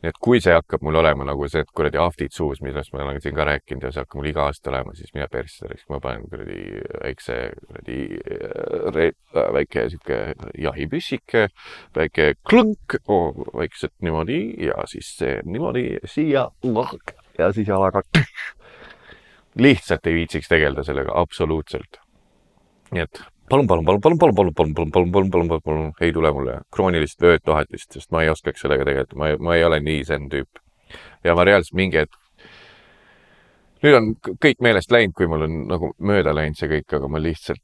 [0.00, 3.02] nii et kui see hakkab mul olema nagu see, et kuradi ahvtid suus, millest ma
[3.04, 6.00] olen siin ka rääkinud ja see hakkab mul iga aasta olema, siis mine persse, ma
[6.00, 6.62] panen kuradi
[7.02, 7.98] väikse kuradi,
[9.58, 10.20] väike sihuke
[10.58, 11.48] jahipüssike,
[11.96, 16.48] väike klõnk oh,, vaikselt niimoodi ja siis see niimoodi siia
[17.38, 18.02] ja siis jalaga.
[19.58, 22.00] lihtsalt ei viitsiks tegeleda sellega absoluutselt.
[22.94, 25.92] Nii et palun, palun, palun, palun, palun, palun, palun, palun, palun, palun, palun, palun, palun,
[26.00, 29.80] ei tule mulle kroonilist vöötvahetist, sest ma ei oskaks sellega tegeleda, ma ma ei ole
[29.80, 30.62] nii zen tüüp.
[31.24, 32.16] ja ma reaalselt mingi hetk,
[33.82, 34.12] nüüd on
[34.44, 37.62] kõik meelest läinud, kui mul on nagu mööda läinud see kõik, aga ma lihtsalt,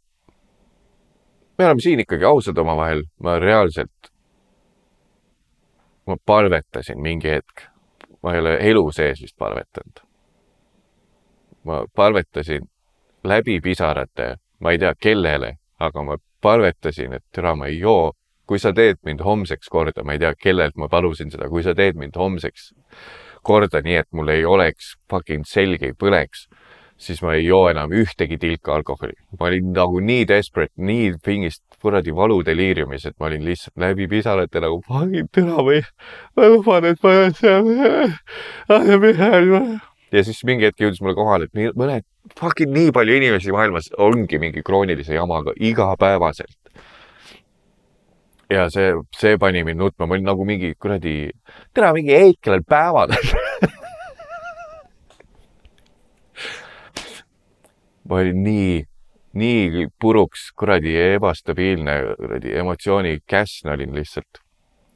[1.59, 4.11] me oleme siin ikkagi ausad omavahel, ma reaalselt,
[6.07, 7.67] ma palvetasin mingi hetk,
[8.23, 10.03] ma ei ole elu sees vist palvetanud.
[11.67, 12.69] ma palvetasin
[13.25, 18.12] läbi pisarate, ma ei tea, kellele, aga ma palvetasin, et türa ma ei joo.
[18.47, 21.73] kui sa teed mind homseks korda, ma ei tea, kellelt ma palusin seda, kui sa
[21.75, 22.69] teed mind homseks
[23.42, 26.45] korda nii, et mul ei oleks fucking selg ei põleks,
[26.97, 29.16] siis ma ei joo enam ühtegi tilka alkoholi.
[29.40, 34.62] ma olin nagu nii desperate, nii pingist kuradi valudeliiriumis, et ma olin lihtsalt läbi pisarate
[34.62, 35.83] nagu fucking türa või,
[36.37, 37.66] ma luban, et ma jään seal.
[40.12, 44.39] ja siis mingi hetk jõudis mulle kohale, et mõned fucking nii palju inimesi maailmas ongi
[44.43, 46.59] mingi kroonilise jamaga igapäevaselt.
[48.51, 51.31] ja see, see pani mind nutma, ma olin nagu mingi kuradi,
[51.75, 53.11] tere, mingi Eikelel päevad.
[58.09, 58.85] ma olin nii,
[59.43, 64.35] nii puruks kuradi ebastabiilne kuradi emotsiooni käsn olin lihtsalt.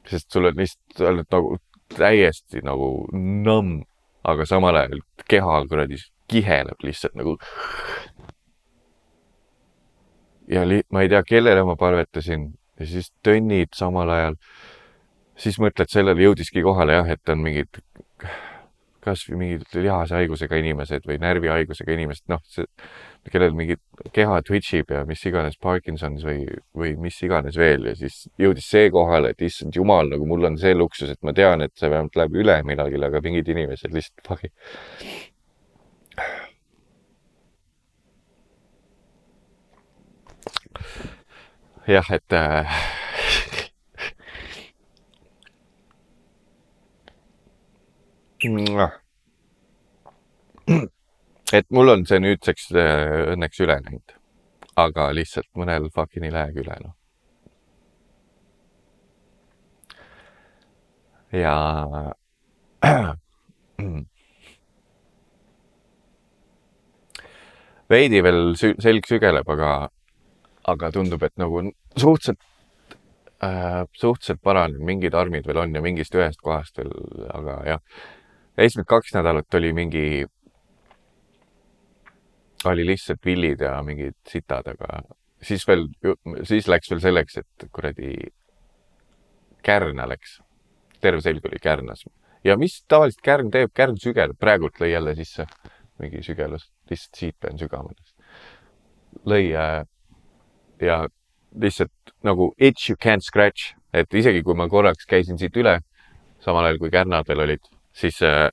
[0.07, 1.57] sest sul on lihtsalt, sa oled nagu
[1.91, 3.83] täiesti nagu numb,
[4.23, 5.97] aga samal ajal keha kuradi
[6.31, 7.37] kiheleb lihtsalt nagu.
[10.47, 14.37] ja li-, ma ei tea, kellele ma palvetasin ja siis tönnid samal ajal.
[15.35, 17.81] siis mõtled sellele, jõudiski kohale jah, et on mingid
[19.01, 22.67] kasvõi mingid lihashaigusega inimesed või närvihaigusega inimesed, noh, see,
[23.29, 23.75] kellel mingi
[24.15, 26.45] keha twitch ib ja mis iganes Parkinson's või,
[26.77, 30.57] või mis iganes veel ja siis jõudis see kohale, et issand jumal, nagu mul on
[30.61, 34.25] see luksus, et ma tean, et see vähemalt läheb üle millalgi, aga mingid inimesed lihtsalt
[34.25, 34.53] fucking
[41.87, 42.65] jah, et äh,
[51.53, 54.07] et mul on see nüüdseks äh, õnneks üle läinud.
[54.81, 56.95] aga lihtsalt mõnel fucking ei lähegi üle, noh.
[61.31, 61.55] ja
[67.91, 69.89] veidi veel selg sügeleb, aga,
[70.71, 71.61] aga tundub, et nagu
[71.97, 72.39] suhteliselt
[73.43, 76.91] äh,, suhteliselt paranenud, mingid armid veel on ja mingist ühest kohast veel,
[77.33, 77.81] aga jah,
[78.57, 80.05] esimesed kaks nädalat oli mingi,
[82.65, 85.01] oli lihtsalt villid ja mingid sitad, aga
[85.41, 85.87] siis veel,
[86.47, 88.13] siis läks veel selleks, et kuradi
[89.65, 90.39] kärna läks,
[91.01, 92.05] terve selg oli kärnas.
[92.45, 95.45] Ja mis tavaliselt kärn teeb, kärn sügeleb, praegult lõi jälle sisse
[96.01, 97.93] mingi sügelus, lihtsalt siit pean sügama.
[99.27, 99.83] lõi äh,
[100.81, 101.05] ja
[101.59, 105.79] lihtsalt nagu itch you can't scratch, et isegi kui ma korraks käisin siit üle,
[106.39, 108.49] samal ajal kui kärnad veel olid, siis äh,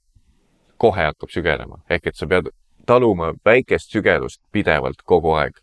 [0.76, 2.50] kohe hakkab sügelema, ehk et sa pead
[2.88, 5.58] taluma väikest sügelust pidevalt kogu aeg.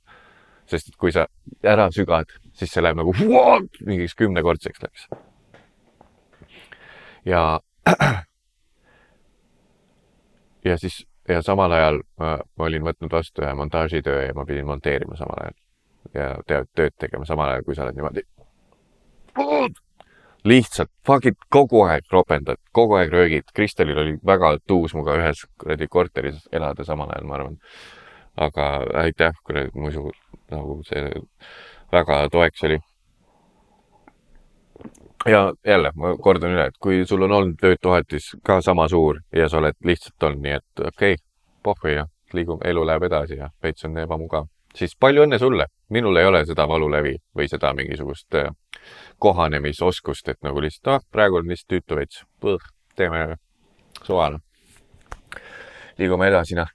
[0.65, 1.27] sest et kui sa
[1.63, 3.13] ära sügad, siis see läheb nagu
[3.85, 5.07] mingiks kümnekordseks läks.
[7.25, 7.59] ja,
[10.69, 14.65] ja siis ja samal ajal ma, ma olin võtnud vastu ühe montaažitöö ja ma pidin
[14.65, 15.57] monteerima samal ajal
[16.13, 18.25] ja tead tööd tegema samal ajal, kui sa oled niimoodi.
[20.45, 23.51] Lihtsalt fucking kogu aeg ropendad, kogu aeg röögid.
[23.53, 27.57] Kristelil oli väga tuus minuga ühes kuradi korteris elada samal ajal, ma arvan.
[28.37, 28.65] aga
[28.99, 30.11] aitäh, kuradi muidu
[30.51, 31.07] nagu see
[31.91, 32.79] väga toeks oli.
[35.25, 39.49] ja jälle ma kordan üle, et kui sul on olnud töötuhatis ka sama suur ja
[39.49, 41.23] sa oled lihtsalt olnud nii, et okei okay,,
[41.63, 45.65] pohhu ja liigume, elu läheb edasi ja veits on ebamugav, siis palju õnne sulle.
[45.89, 48.49] minul ei ole seda valulävi või seda mingisugust äh,
[49.19, 52.23] kohanemisoskust, et nagu lihtsalt, ah, praegu on lihtsalt tüütu veits,
[52.95, 53.27] teeme
[54.03, 54.41] suva noh.
[55.97, 56.71] liigume edasi noh.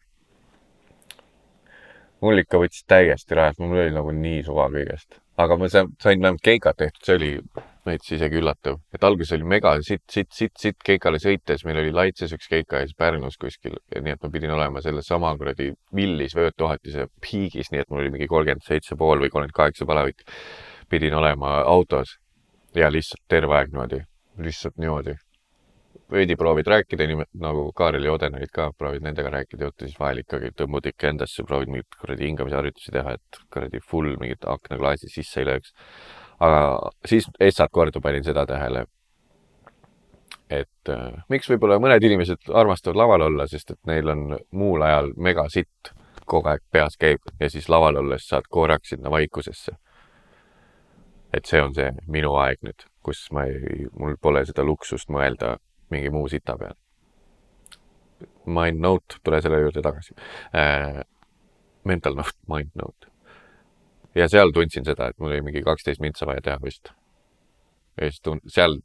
[2.20, 6.20] mul ikka võttis täiesti rajalt, mul oli nagu nii suva kõigest, aga ma sain, sain
[6.20, 7.34] vähemalt keikad tehtud, see oli
[7.86, 11.94] veits isegi üllatav, et alguses oli mega sitt, sitt, sitt, sitt keikale sõites, meil oli
[11.96, 15.70] Laitses üks keika ja siis Pärnus kuskil, nii et ma pidin olema selles sama kuradi
[15.96, 20.26] Villis vöötuhatise piigis, nii et mul oli mingi kolmkümmend seitse pool või kolmkümmend kaheksa palavik.
[20.90, 22.16] Pidin olema autos
[22.74, 24.00] ja lihtsalt terve aeg niimoodi,
[24.38, 25.14] lihtsalt niimoodi.
[26.10, 27.04] veidi proovid rääkida,
[27.38, 31.08] nagu Kaarel ja Oden olid ka, proovid nendega rääkida juttu, siis vahel ikkagi tõmbud ikka
[31.08, 35.74] endasse, proovid mingeid kuradi hingamisharjutusi teha, et kuradi full mingit aknaklaasi sisse ei lööks.
[36.40, 38.84] aga siis ehtsalt korda panin seda tähele,
[40.50, 45.12] et äh, miks võib-olla mõned inimesed armastavad laval olla, sest et neil on muul ajal
[45.16, 45.92] megasitt
[46.30, 49.76] kogu aeg peas käib ja siis laval olles saad korraks sinna vaikusesse.
[51.32, 55.56] Et see on see minu aeg nüüd, kus ma ei, mul pole seda luksust mõelda
[55.90, 56.76] mingi muu sita peal.
[58.50, 60.14] Mind note, tule selle juurde tagasi
[60.56, 61.00] äh,.
[61.84, 63.08] Mental note, mind note.
[64.14, 66.92] ja seal tundsin seda, et mul oli mingi kaksteist mintsa vaja teha vist.
[67.96, 68.80] ja siis tund-, seal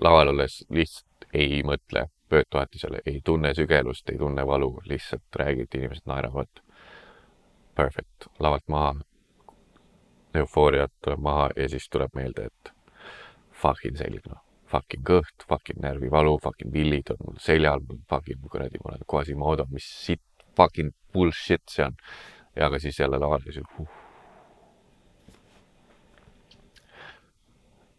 [0.00, 6.06] laval olles lihtsalt ei mõtle pöödtuhatisele, ei tunne sügelust, ei tunne valu, lihtsalt räägid, inimesed
[6.06, 6.62] naeravad.
[7.74, 8.94] Perfect, lavalt maha.
[10.42, 12.72] Eufooriat maha ja siis tuleb meelde, et
[13.56, 18.94] fucking selg noh, fucking kõht, fucking närvivalu, fucking villid on mul seljal, fucking kuradi, ma
[18.94, 20.24] olen Quasimodo, mis sitt,
[20.56, 21.96] fucking bullshit see on.
[22.56, 23.88] ja aga siis jälle laval siis uh..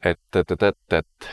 [0.04, 1.30] et, et, et, et, et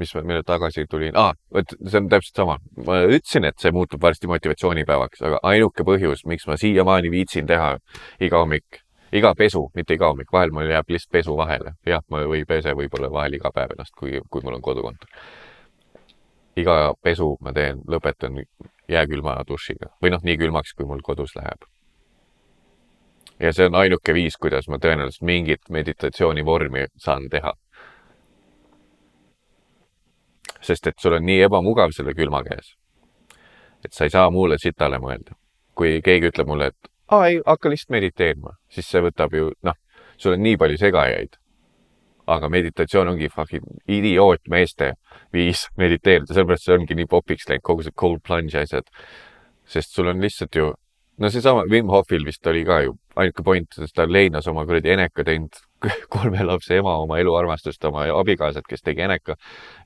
[0.00, 3.72] mis ma, mille tagasi tulin ah,, vot see on täpselt sama, ma ütlesin, et see
[3.74, 7.76] muutub varsti motivatsioonipäevaks, aga ainuke põhjus, miks ma siiamaani viitsin teha
[8.22, 8.81] iga hommik,
[9.12, 12.74] iga pesu, mitte iga hommik, vahel mul jääb lihtsalt pesu vahele, jah, ma ei pese
[12.76, 15.10] võib-olla vahel iga päev ennast, kui, kui mul on kodukontor.
[16.56, 18.42] iga pesu ma teen, lõpetan
[18.88, 21.64] jääkülma dušiga või noh, nii külmaks, kui mul kodus läheb.
[23.40, 27.54] ja see on ainuke viis, kuidas ma tõenäoliselt mingit meditatsioonivormi saan teha
[30.62, 32.74] sest et sul on nii ebamugav selle külma käes,
[33.84, 35.36] et sa ei saa muule sitale mõelda.
[35.74, 39.78] kui keegi ütleb mulle, et aa ei, hakka lihtsalt mediteerima, siis see võtab ju noh,
[40.20, 41.38] sul on nii palju segajaid.
[42.32, 44.92] aga meditatsioon ongi fucking idiootmeeste
[45.34, 48.88] viis mediteerida, sellepärast see ongi nii popiks läinud, kogu see cold plunge asjad.
[49.66, 50.72] sest sul on lihtsalt ju,
[51.18, 55.24] no seesama Wim Hofil vist oli ka ju ainuke point, ta leinas oma kuradi eneka
[55.24, 55.58] teinud
[56.14, 59.36] kolme lapse ema, oma eluarmastust, oma abikaasat, kes tegi eneka.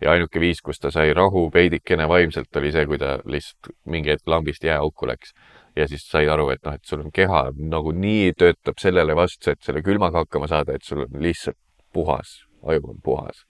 [0.00, 4.12] ja ainuke viis, kus ta sai rahu veidikene vaimselt, oli see, kui ta lihtsalt mingi
[4.12, 5.32] hetk lambist jääauku läks.
[5.76, 9.62] Ja siis sai aru, et noh, et sul on keha nagunii töötab sellele vastu, et
[9.62, 11.58] selle külmaga hakkama saada, et sul on lihtsalt
[11.92, 13.44] puhas, aju on puhas.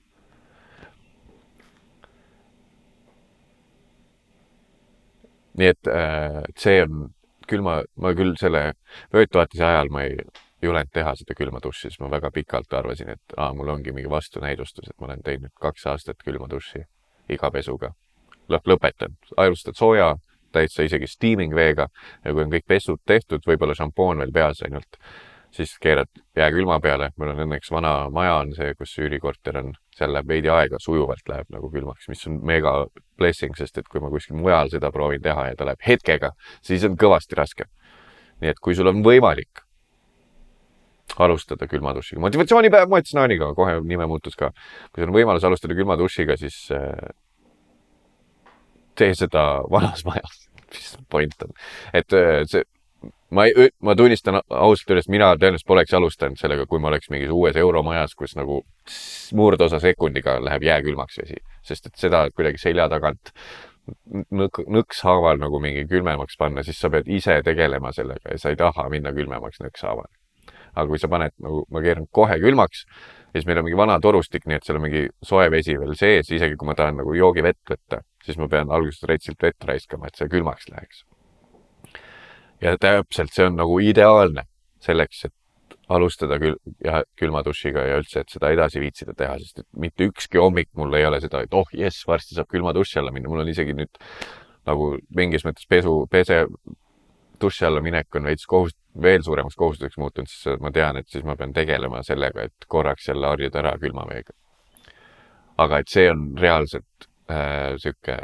[5.56, 7.06] nii et äh, see on
[7.48, 8.74] külma, ma küll selle
[9.14, 10.18] vöötuvatise ajal ma ei
[10.62, 14.10] julenud teha seda külma duši, siis ma väga pikalt arvasin, et aa, mul ongi mingi
[14.10, 16.84] vastunäidustus, et ma olen teinud kaks aastat külma duši
[17.32, 17.94] iga pesuga.
[18.48, 20.12] noh, lõpetan, alustad sooja,
[20.56, 21.88] täitsa isegi steaming veega
[22.24, 25.00] ja kui on kõik pesud tehtud, võib-olla šampoon veel peas ainult,
[25.56, 30.12] siis keerad jääkülma peale, mul on õnneks vana maja on see, kus üürikorter on, seal
[30.12, 32.74] läheb veidi aega, sujuvalt läheb nagu külmaks, mis on mega
[33.18, 36.32] blessing, sest et kui ma kuskil mujal seda proovin teha ja ta läheb hetkega,
[36.64, 37.70] siis on kõvasti raskem.
[38.40, 39.62] nii et kui sul on võimalik
[41.18, 44.50] alustada külma dušiga, motivatsioonipäev Mats Naaniga, kohe nime muutus ka.
[44.92, 46.92] kui sul on võimalus alustada külma dušiga, siis äh,
[48.96, 51.52] tee seda vanas majas, mis point on,
[51.94, 52.64] et äh, see
[53.30, 57.32] ma ei, ma tunnistan ausalt öeldes, mina tõenäoliselt poleks alustanud sellega, kui ma oleks mingis
[57.34, 58.60] uues euromajas, kus nagu
[59.36, 63.32] murdosa sekundiga läheb jääkülmaks vesi, sest et seda kuidagi selja tagant
[64.34, 68.60] nõk-, nõkshaaval nagu mingi külmemaks panna, siis sa pead ise tegelema sellega ja sa ei
[68.60, 70.10] taha minna külmemaks nõkshaaval.
[70.76, 72.82] aga kui sa paned nagu, ma keeran kohe külmaks,
[73.32, 76.28] siis meil on mingi vana torustik, nii et seal on mingi soe vesi veel sees,
[76.30, 80.18] isegi kui ma tahan nagu joogivett võtta, siis ma pean alguses retsilt vett raiskama, et
[80.18, 81.04] see külmaks läheks
[82.60, 84.46] ja täpselt see on nagu ideaalne
[84.84, 85.34] selleks, et
[85.88, 90.08] alustada kül- ja külma dušiga ja üldse, et seda edasi viitsida teha, sest et mitte
[90.08, 93.30] ükski hommik mul ei ole seda, et oh jess, varsti saab külma duši alla minna,
[93.30, 94.00] mul on isegi nüüd
[94.66, 96.44] nagu mingis mõttes pesu, pese,
[97.40, 101.24] duši alla minek on veits kohust-, veel suuremaks kohustuseks muutunud, sest ma tean, et siis
[101.24, 104.34] ma pean tegelema sellega, et korraks jälle harjuda ära külma veega.
[105.58, 108.18] aga et see on reaalselt äh, sihuke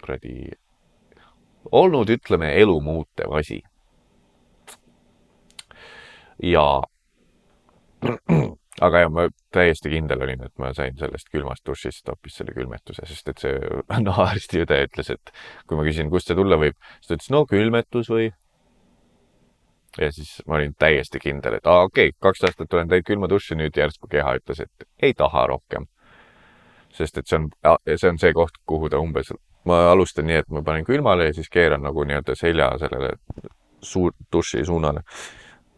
[0.00, 0.50] kuradi
[1.72, 3.62] olnud, ütleme, elu muutev asi.
[6.42, 6.82] ja
[8.82, 13.06] aga jah, ma täiesti kindel olin, et ma sain sellest külmast dušist hoopis selle külmetuse,
[13.08, 13.58] sest et see
[14.08, 15.34] nahaarstiõde ütles, et
[15.68, 18.32] kui ma küsin, kust see tulla võib, siis ta ütles, no külmetus või.
[20.00, 23.30] ja siis ma olin täiesti kindel, et aa, okei okay,, kaks aastat olen teinud külma
[23.30, 25.86] duši, nüüd järsku keha ütles, et ei taha rohkem.
[26.94, 27.50] Sest et see on,
[27.90, 29.32] see on see koht, kuhu ta umbes
[29.68, 33.14] ma alustan nii, et ma panen külmale ja siis keeran nagu nii-öelda selja sellele
[33.84, 35.04] suur duši suunale.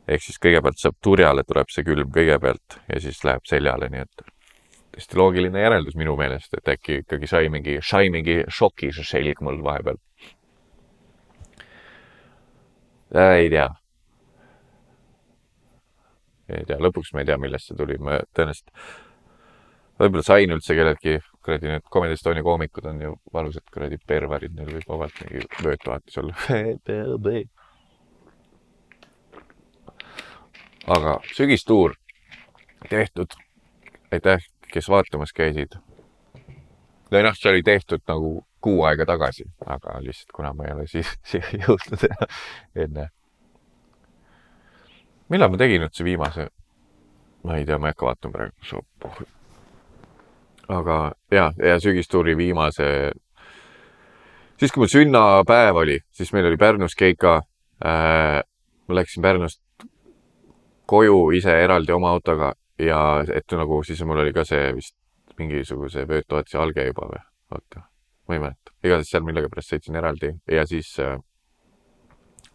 [0.08, 4.26] ehk siis kõigepealt saab turjale tuleb see külm kõigepealt ja siis läheb seljale, nii et
[4.96, 9.58] täiesti loogiline järeldus minu meelest, et äkki ikkagi sai mingi, sai mingi šoki selg mul
[9.64, 9.98] vahepeal
[13.14, 13.34] äh,.
[13.42, 13.68] ei tea.
[16.48, 18.70] ei tea, lõpuks ma ei tea, millest see tuli, ma tõenäoliselt
[20.00, 24.72] võib-olla sain üldse kelleltki, kuradi need Comedy Estonia koomikud on ju valusad kuradi perverid, neil
[24.76, 26.34] võib vabalt mingi vöötvahetus olla
[30.86, 31.94] aga sügistuur
[32.88, 33.26] tehtud.
[34.12, 34.38] aitäh,
[34.72, 35.78] kes vaatamas käisid.
[37.12, 40.86] või noh, see oli tehtud nagu kuu aega tagasi, aga lihtsalt kuna ma ei ole
[40.90, 42.06] siis siia jõudnud
[42.74, 43.08] enne.
[45.28, 46.50] millal ma tegin üldse viimase?
[47.42, 49.26] ma ei tea, ma ei hakka vaatama praegu
[50.68, 53.12] aga ja, ja sügistuuri viimase,
[54.58, 57.40] siis kui mul sünnapäev oli, siis meil oli Pärnus keika
[57.84, 58.42] äh,.
[58.88, 59.62] ma läksin Pärnust
[60.86, 64.94] koju ise eraldi oma autoga ja et nagu siis mul oli ka see vist
[65.38, 67.82] mingisuguse vöötoetuse alge juba või, oota,
[68.28, 71.18] ma ei mäleta, igatahes seal millegipärast sõitsin eraldi ja siis äh,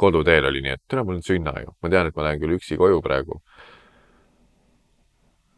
[0.01, 2.55] koduteel oli nii, et tere, mul on sünna ju, ma tean, et ma lähen küll
[2.57, 3.41] üksi koju praegu.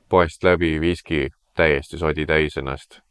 [0.09, 3.01] poest läbi viski täiesti sodi täis ennast.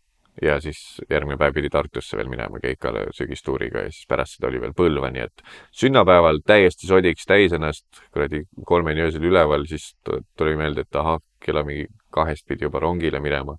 [0.43, 0.78] ja siis
[1.11, 5.11] järgmine päev pidi Tartusse veel minema keikale sügistuuriga ja siis pärast seda oli veel Põlva,
[5.12, 5.43] nii et
[5.76, 7.84] sünnapäeval täiesti sodiks täis ennast,
[8.14, 9.90] kuradi kolmeni öösel üleval, siis
[10.38, 13.59] tuli meelde, et ahah, kella mingi kahest pidi juba rongile minema,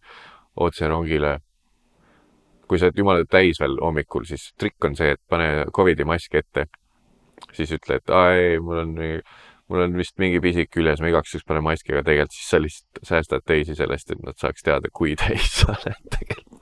[0.55, 1.37] otse rongile.
[2.67, 6.33] kui sa oled jumala täis veel hommikul, siis trikk on see, et pane Covidi mask
[6.35, 6.65] ette.
[7.53, 9.21] siis ütle, et aa ei, mul on nii
[9.69, 12.61] mul on vist mingi pisik küljes, ma igaks juhuks panen maski, aga tegelikult siis sa
[12.61, 16.53] lihtsalt säästad teisi sellest, et nad saaks teada, kui täis sa oled tegelikult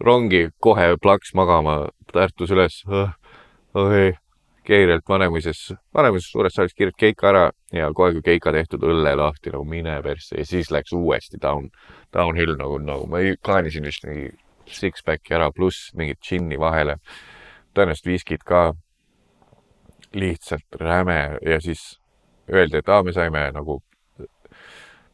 [0.00, 3.10] rongi kohe plaks magama Tartus üles oh,.
[3.74, 4.12] oi,
[4.66, 9.52] kiirelt Vanemuises, Vanemuises suures saalis kiirelt keika ära ja kohe, kui keika tehtud, õlle lahti
[9.54, 11.70] nagu mine persse ja siis läks uuesti down,
[12.14, 14.30] downhill nagu, nagu ma kaanisin vist mingi
[14.66, 16.98] six-pack'i ära, pluss mingit džinni vahele.
[17.76, 18.72] tõenäoliselt viskid ka
[20.16, 21.98] lihtsalt räme ja siis
[22.52, 23.80] öeldi, et aa, me saime nagu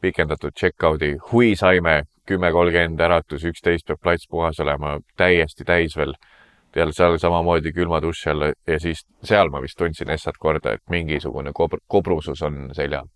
[0.02, 6.14] pikendatud check-out'i, hui saime, kümme kolmkümmend äratus, üksteist peab plats puhas olema, täiesti täis veel.
[6.76, 10.80] jälle seal samamoodi külma duši all ja siis seal ma vist tundsin essad korda, et
[10.90, 13.06] mingisugune kobr-, kobrusus on seljal.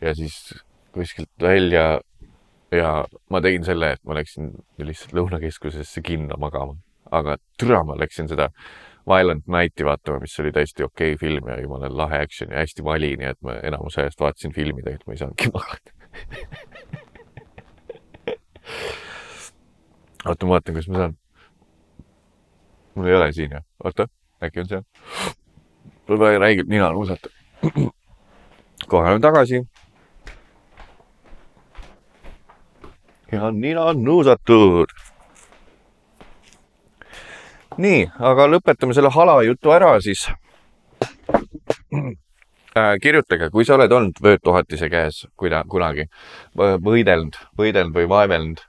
[0.00, 0.54] ja siis
[0.92, 2.00] kuskilt välja
[2.70, 6.76] ja ma tegin selle, et ma läksin lihtsalt Lõunakeskusesse kinno magama,
[7.10, 8.50] aga türa, ma läksin seda
[9.08, 12.84] Violent Nighti vaatama, mis oli täiesti okei okay film ja jumala lahe action ja hästi
[12.84, 15.90] vali, nii et ma enamus ajast vaatasin filmi, tegelikult ma ei saanudki magada
[20.28, 21.16] oota, ma vaatan, kas ma saan.
[22.94, 24.08] mul ei ole siin ju, oota,
[24.44, 24.82] äkki on seal.
[26.08, 27.28] mul vaja räigelt nina nuusata.
[28.90, 29.62] kohe olen tagasi.
[33.32, 34.92] ja nina on nuusatud.
[37.78, 40.26] nii, aga lõpetame selle hala jutu ära siis
[42.76, 42.94] äh,.
[43.02, 46.08] kirjutage, kui sa oled olnud vöötuhatise käes kuida-, kunagi
[46.58, 48.62] võ- võidelnud, võidelnud või vaevelnud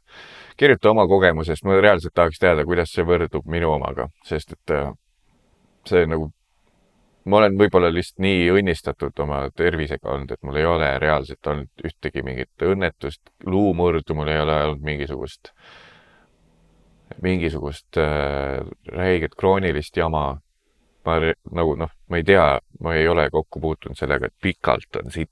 [0.60, 4.91] kirjuta oma kogemusest, ma reaalselt tahaks teada, kuidas see võrdub minu omaga, sest et äh,
[5.88, 6.30] see nagu,
[7.30, 11.86] ma olen võib-olla lihtsalt nii õnnistatud oma tervisega olnud, et mul ei ole reaalselt olnud
[11.88, 15.53] ühtegi mingit õnnetust, luumurdu, mul ei ole olnud mingisugust,
[17.22, 18.60] mingisugust äh,
[18.91, 20.39] räiget kroonilist jama.
[21.05, 21.14] ma
[21.55, 25.32] nagu noh, ma ei tea, ma ei ole kokku puutunud sellega, et pikalt on sitt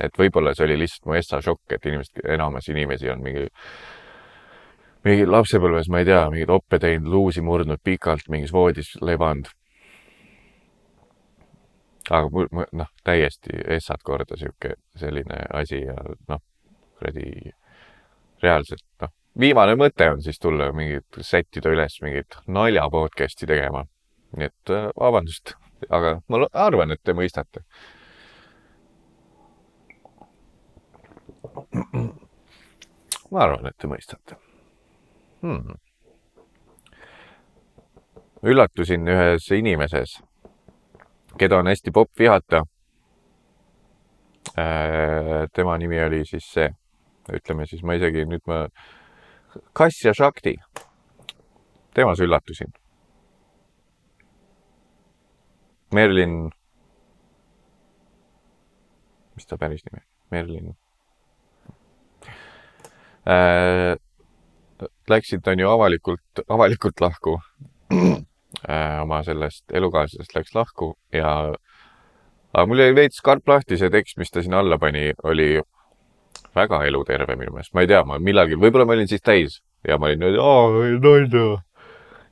[0.00, 3.46] et võib-olla see oli lihtsalt mu essa šokk, et inimesed, enamus inimesi on mingi,
[5.06, 9.50] mingi lapsepõlves, ma ei tea, mingeid oppe teinud, luusi murdnud pikalt mingis voodis lebanud.
[12.10, 15.94] aga mul, noh, täiesti essat korda sihuke selline asi ja
[16.28, 16.40] noh,
[16.98, 17.52] kuradi
[18.42, 23.84] reaalselt noh, viimane mõte on siis tulla mingit, sättida üles mingit nalja podcast'i tegema.
[24.36, 25.54] nii et äh, vabandust,
[25.90, 27.64] aga ma arvan, et te mõistate
[33.30, 34.36] ma arvan, et te mõistate
[35.42, 35.76] hmm..
[38.48, 40.16] üllatusin ühes inimeses,
[41.38, 42.64] keda on hästi popp vihata.
[45.52, 46.72] tema nimi oli siis see,
[47.32, 48.66] ütleme siis ma isegi nüüd ma,
[49.72, 50.56] Kassja Shakti.
[51.94, 52.72] temas üllatusin.
[55.92, 56.50] Merlin,
[59.36, 60.00] mis ta päris nimi,
[60.30, 60.70] Merlin
[63.28, 63.96] äh,
[65.08, 67.40] läksid, on ju avalikult, avalikult lahku
[67.92, 69.02] äh,.
[69.02, 71.52] oma sellest elukaaslasest läks lahku ja,
[72.54, 75.60] aga mul jäi veits karp lahti, see tekst, mis ta sinna alla pani, oli
[76.54, 79.98] väga eluterve minu meelest, ma ei tea, ma millalgi, võib-olla ma olin siis täis ja
[79.98, 80.42] ma olin nalja.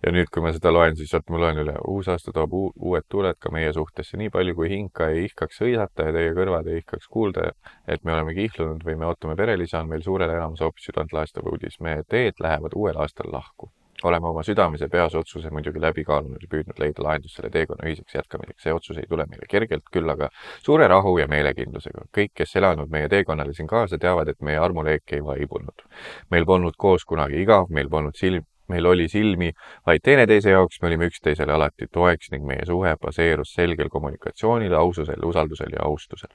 [0.03, 2.73] ja nüüd, kui ma seda loen, siis oota, ma loen üle, uus aasta toob uu-
[2.91, 6.33] uued tuuled ka meie suhtesse, nii palju kui hing ka ei ihkaks hõisata ja teie
[6.37, 7.51] kõrvad ei ihkaks kuulda,
[7.89, 11.81] et me oleme kihlunud või me ootame perelisa, on meil suurele enamus hoopis südantlaastav uudis.
[11.81, 13.73] meie teed lähevad uuel aastal lahku.
[14.05, 17.89] Oleme oma südames ja peas otsuse muidugi läbi kaalunud ja püüdnud leida lahendust selle teekonna
[17.89, 18.63] ühiseks jätkamiseks.
[18.63, 20.31] see otsus ei tule meile kergelt, küll aga
[20.63, 22.07] suure rahu ja meelekindlusega.
[22.17, 25.87] kõik, kes elanud meie teekonnale siin kaasa, teavad, et meie armuleek ei vaibunud.
[26.31, 29.53] meil polnud koos kunagi igav, meil polnud silm, meil oli silmi
[29.87, 35.27] vaid teineteise jaoks, me olime üksteisele alati toeks ning meie suhe baseerus selgel kommunikatsioonil, aususel,
[35.33, 36.33] usaldusel ja austusel.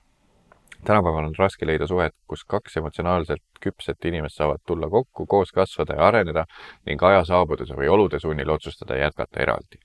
[0.83, 5.93] Tänapäeval on raske leida suhet, kus kaks emotsionaalselt küpset inimest saavad tulla kokku, koos kasvada
[5.93, 6.45] ja areneda
[6.85, 9.79] ning aja saabudes või olude sunnil otsustada jätkata eraldi.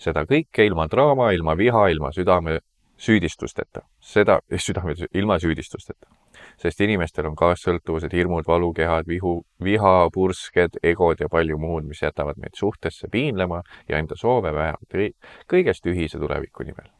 [0.00, 2.60] seda kõike ilma draama, ilma viha, ilma südame
[3.00, 6.08] süüdistusteta, seda, südame, ilma süüdistusteta.
[6.56, 12.36] sest inimestel on kaassõltuvused, hirmud, valukehad, vihu, viha, pursked, egod ja palju muud, mis jätavad
[12.40, 15.16] meid suhtesse piinlema ja enda soove vähemalt
[15.48, 16.90] kõigest ühise tuleviku nimel.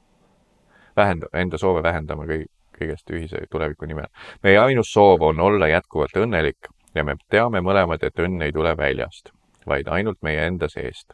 [0.97, 2.49] vähenda, enda soove vähendama kõi-,
[2.81, 4.09] kõigest ühise tuleviku nimel.
[4.43, 8.74] meie ainus soov on olla jätkuvalt õnnelik ja me teame mõlemad, et õnn ei tule
[8.76, 9.33] väljast,
[9.66, 11.12] vaid ainult meie enda seest.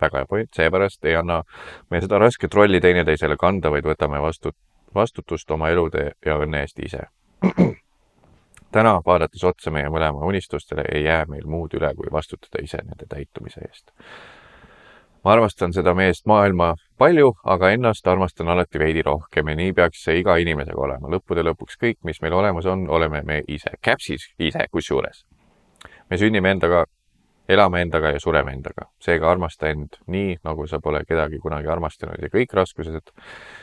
[0.00, 1.42] väga hea point, seepärast ei anna
[1.90, 4.50] me seda rasket rolli teineteisele kanda, vaid võtame vastu,
[4.94, 7.06] vastutust oma elude ja õnne eest ise.
[8.74, 13.06] täna, vaadates otsa meie mõlema unistustele, ei jää meil muud üle, kui vastutada ise nende
[13.08, 13.92] täitumise eest.
[15.24, 20.04] ma armastan seda meest maailma palju, aga ennast armastan alati veidi rohkem ja nii peaks
[20.06, 21.10] see iga inimesega olema.
[21.10, 25.24] lõppude lõpuks kõik, mis meil olemas on, oleme me ise, käpsis ise kusjuures.
[26.10, 26.84] me sünnime endaga,
[27.48, 32.22] elame endaga ja sureme endaga, seega armasta end nii, nagu sa pole kedagi kunagi armastanud
[32.22, 33.10] ja kõik raskused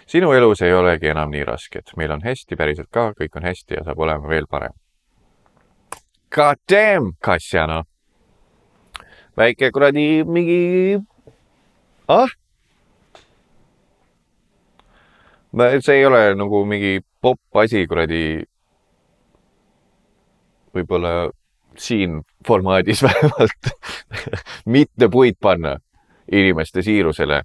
[0.08, 3.80] sinu elus ei olegi enam nii rasked, meil on hästi, päriselt ka, kõik on hästi
[3.80, 4.74] ja saab olema veel parem.
[6.36, 7.84] God damn, Kassiana.
[9.38, 11.00] väike kuradi mingi,
[12.08, 12.41] ah?
[15.84, 18.41] See ei ole nagu mingi popp asi kuradi,
[20.76, 21.30] võib-olla
[21.78, 23.72] siin formaadis vähemalt
[24.66, 25.78] mitte puid panna
[26.32, 27.41] inimeste siirusele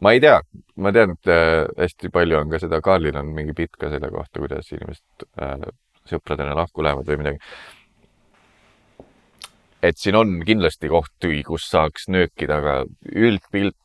[0.00, 0.36] ma ei tea,
[0.82, 4.10] ma tean, et äh, hästi palju on ka seda, Karlil on mingi bitt ka selle
[4.12, 5.66] kohta, kuidas inimesed äh,
[6.10, 7.40] sõpradena lahku lähevad või midagi.
[9.86, 12.74] et siin on kindlasti kohti, kus saaks nöökida, aga
[13.14, 13.76] üldpilt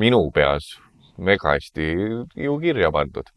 [0.00, 0.74] minu peas
[1.18, 1.88] mega hästi
[2.44, 3.30] ju kirja pandud.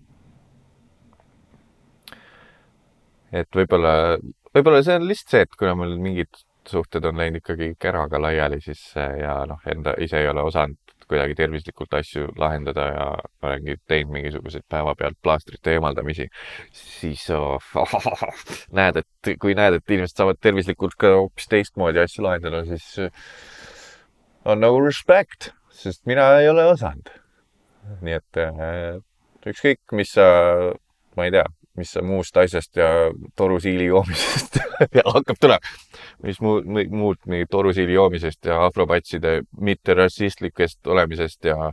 [3.31, 4.17] et võib-olla,
[4.55, 8.59] võib-olla see on lihtsalt see, et kuna mul mingid suhted on läinud ikkagi käraga laiali,
[8.63, 13.05] siis äh, ja noh, enda ise ei ole osanud kuidagi tervislikult asju lahendada ja
[13.47, 16.27] olengi teinud mingisuguseid päevapealt plaastrite eemaldamisi,
[16.75, 17.63] siis oh,
[18.79, 22.89] näed, et kui näed, et inimesed saavad tervislikult ka hoopis teistmoodi asju lahendada, siis
[24.47, 27.15] on nagu respect, sest mina ei ole osanud.
[28.01, 28.97] Nii et äh,
[29.47, 30.27] ükskõik, mis sa,
[31.17, 31.45] ma ei tea,
[31.77, 32.89] mis sa muust asjast ja
[33.37, 34.59] torusiili joomisest
[35.15, 35.73] hakkab tulema,
[36.25, 41.71] mis muud, muud nii torusiili joomisest ja afropatside mitterassistlikest olemisest ja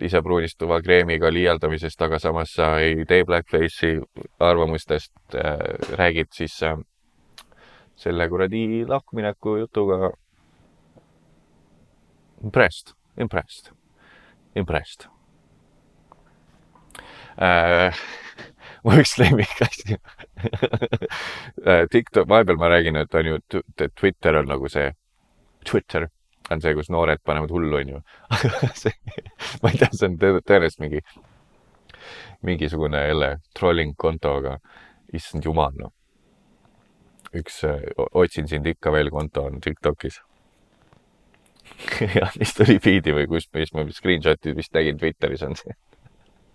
[0.00, 4.00] isepruunistuva kreemiga liialdamisest, aga samas sa ei tee blackface'i
[4.38, 5.56] arvamustest äh,,
[5.98, 6.78] räägid, siis äh,
[7.96, 10.12] selle kuradi lahkumineku jutuga.
[12.44, 13.72] Impressed, impressed,
[14.56, 15.10] impressed
[17.40, 18.00] äh.
[18.84, 19.96] mu üks lemmikasi
[21.66, 23.38] Äh, TikTok, vahepeal ma räägin, et on ju,
[24.00, 24.92] Twitter on nagu see,
[25.68, 26.06] Twitter
[26.50, 28.00] on see, kus noored panevad hullu, onju.
[29.62, 31.02] ma ei tea, see on tõ- tõenäoliselt mingi,
[32.46, 34.56] mingisugune jälle trolling konto, aga
[35.12, 35.92] issand jumal, noh.
[37.36, 37.60] üks
[38.16, 40.22] otsin sind ikka veel konto on Tiktokis.
[42.18, 45.76] ja mis tuli feed'i või kus, mis ma screenshot'i vist nägin Twitteris on see.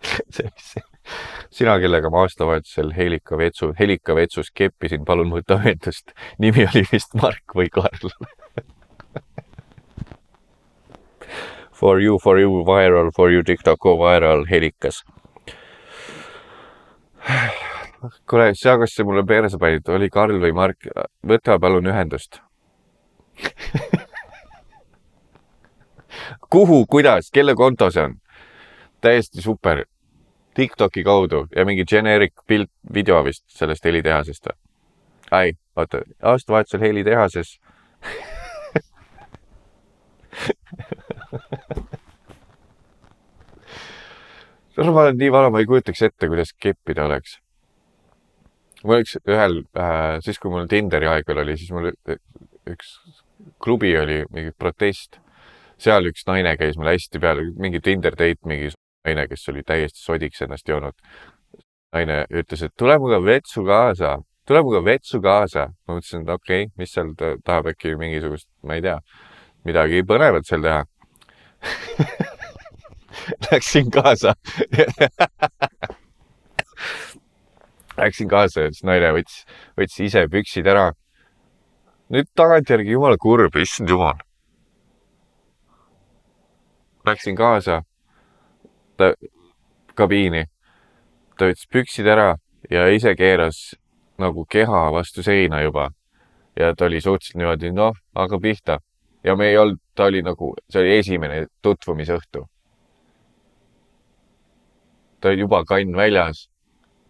[1.55, 6.13] sina, kellega ma aastavahetusel Helika vetsu, Helika vetsus keppisin, palun võta ühendust.
[6.39, 8.09] nimi oli vist Mark või Karl.
[11.75, 15.03] For you, for you viral, for you TikTok viral, Helikas.
[18.29, 20.87] kuule, sa, kas sa mulle perse panid, oli Karl või Mark,
[21.27, 22.39] võta palun ühendust.
[26.55, 28.15] kuhu, kuidas, kelle konto see on?
[29.05, 29.85] Täiesti super.
[30.55, 34.55] Tiktoki kaudu ja mingi generic pilt, video vist sellest helitehasest või?
[35.31, 37.59] ai, oota, aastavahetusel helitehases.
[44.77, 47.39] ma olen nii vana, ma ei kujutaks ette, kuidas keppida oleks.
[48.83, 51.91] mul üks ühel äh,, siis kui mul Tinderi aeg veel oli, siis mul
[52.69, 52.87] üks
[53.61, 55.19] klubi oli mingi protest.
[55.77, 58.69] seal üks naine käis mulle hästi peale, mingi Tinder date, mingi
[59.05, 60.93] naine, kes oli täiesti sodiks ennast joonud.
[61.95, 65.67] naine ütles, et tule minuga vetsu kaasa, tule minuga vetsu kaasa.
[65.87, 68.99] ma mõtlesin, et okei okay,, mis seal ta tahab äkki mingisugust, ma ei tea,
[69.65, 70.85] midagi põnevat seal teha.
[73.51, 74.33] Läksin kaasa.
[77.97, 79.45] Läksin kaasa ja siis naine võttis,
[79.79, 80.91] võttis ise püksid ära.
[82.09, 84.13] nüüd tagantjärgi jumala kurb, issand jumal.
[87.05, 87.83] Läksin kaasa
[88.97, 89.13] ta
[89.95, 90.45] kabiini,
[91.37, 92.35] ta võttis püksid ära
[92.71, 93.75] ja ise keeras
[94.17, 95.89] nagu keha vastu seina juba.
[96.59, 98.79] ja ta oli suhteliselt niimoodi, noh, hakka pihta
[99.23, 102.45] ja me ei olnud, ta oli nagu, see oli esimene tutvumisõhtu.
[105.19, 106.49] ta oli juba kann väljas,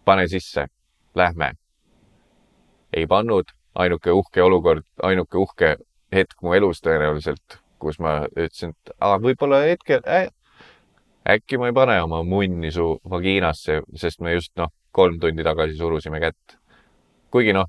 [0.04, 0.66] pane sisse,
[1.14, 1.52] lähme.
[2.92, 5.76] ei pannud, ainuke uhke olukord, ainuke uhke
[6.12, 10.30] hetk mu elus tõenäoliselt, kus ma ütlesin, et võib-olla hetkel äh,
[11.28, 15.76] äkki ma ei pane oma munni su vagiinasse, sest me just noh, kolm tundi tagasi
[15.76, 16.56] surusime kätt.
[17.30, 17.66] kuigi noh,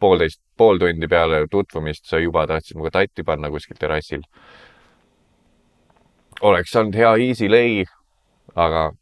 [0.00, 4.22] poolteist, pool tundi peale tutvumist sa juba tahtsid minuga tatti panna kuskil terrassil.
[6.40, 7.84] oleks olnud hea easy lay,
[8.54, 8.92] aga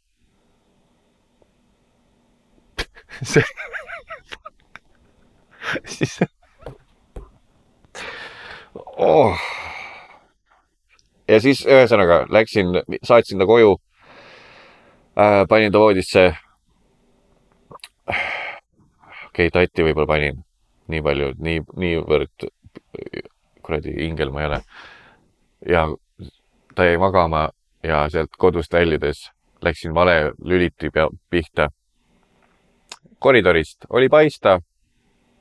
[3.33, 3.43] see
[5.85, 6.19] siis
[8.97, 9.66] oh..
[11.27, 13.77] Ja siis ühesõnaga läksin, saatsin ta koju
[15.17, 15.45] äh,.
[15.49, 16.33] panin ta voodisse.
[18.07, 20.43] okei okay,, tatti võib-olla panin
[20.87, 22.47] nii palju, nii, niivõrd
[23.61, 24.61] kuradi ingel ma ei ole.
[25.69, 25.87] ja
[26.75, 27.49] ta jäi magama
[27.83, 29.27] ja sealt kodust väljudes
[29.61, 31.69] läksin vale lüliti pea, pihta.
[33.19, 34.59] koridorist oli paista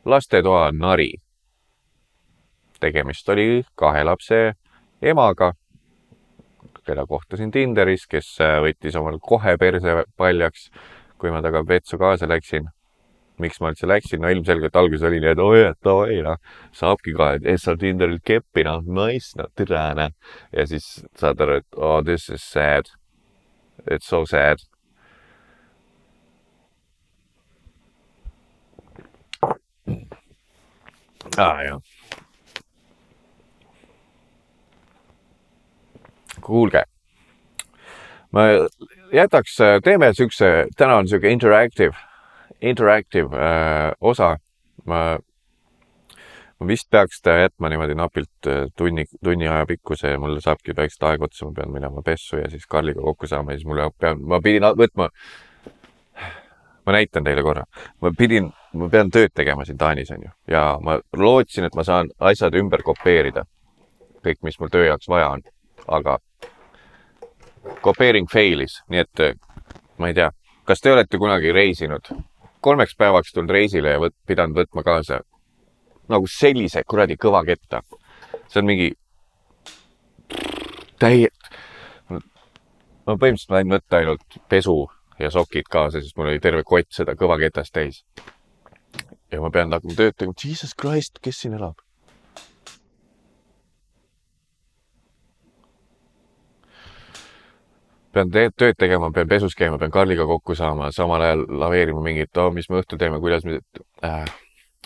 [0.04, 1.12] lastetoa nari.
[2.80, 4.54] tegemist oli kahe lapse
[5.02, 5.52] emaga,
[6.86, 10.70] keda kohtasin Tinderis, kes äh, võttis omal kohe perse paljaks,
[11.20, 12.72] kui ma temaga vetsu kaasa läksin.
[13.36, 16.38] miks ma üldse läksin, no ilmselgelt alguses oli nii, et oi, et davai, noh,
[16.72, 20.14] saabki ka, et sa Tinderil keppi, noh, nice, no tere, noh.
[20.56, 20.86] ja siis
[21.20, 22.88] saad aru, et oh this is sad.
[23.84, 24.64] It's so sad.
[31.36, 31.95] aa, jah.
[36.46, 36.84] kuulge,
[38.32, 38.42] ma
[39.12, 41.96] jätaks, teeme siukse, täna on siuke interactive,
[42.60, 44.36] interactive äh, osa.
[44.86, 45.18] ma,
[46.60, 50.76] ma vist peaks ta jätma niimoodi napilt äh, tunni, tunni aja pikkuse ja mul saabki
[50.76, 53.82] väikselt aeg otsa, ma pean minema pessu ja siis Karliga kokku saama ja siis mul
[53.98, 55.10] pean, ma pidin võtma.
[56.86, 57.64] ma näitan teile korra,
[58.00, 62.12] ma pidin, ma pean tööd tegema siin Taanis onju ja ma lootsin, et ma saan
[62.18, 63.44] asjad ümber kopeerida.
[64.26, 65.42] kõik, mis mul töö jaoks vaja on,
[65.88, 66.18] aga
[67.82, 69.36] kopeering fail'is, nii et äh,
[69.98, 70.30] ma ei tea,
[70.66, 72.10] kas te olete kunagi reisinud,
[72.60, 75.20] kolmeks päevaks tulnud reisile ja võt, pidanud võtma kaasa
[76.12, 77.82] nagu sellise kuradi kõva ketta.
[78.48, 78.90] see on mingi
[81.02, 81.32] täie-,
[82.10, 84.76] ma põhimõtteliselt sain võtta ainult pesu
[85.18, 88.04] ja sokid kaasa, sest mul oli terve kott seda kõva ketast täis.
[89.32, 91.85] ja ma pean hakkama tööd tegema, jesus christ, kes siin elab?
[98.16, 102.40] Pean te tööd tegema, pean pesus käima, pean Karliga kokku saama, samal ajal laveerima mingit
[102.40, 103.60] oh,, mis me õhtul teeme, kuidas me
[104.06, 104.26] äh,.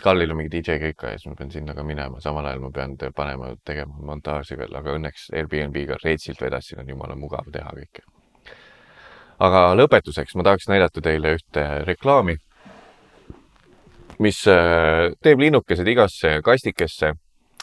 [0.01, 2.71] Karlil on mingi DJ kõik ja siis ma pean sinna ka minema, samal ajal ma
[2.73, 7.69] pean te panema, tegema montaaži veel, aga õnneks Airbnb-ga reitsilt vedasin, on jumala mugav teha
[7.77, 8.07] kõike.
[9.45, 12.39] aga lõpetuseks ma tahaks näidata teile ühte reklaami,
[14.25, 17.13] mis äh, teeb linnukesed igasse kastikesse,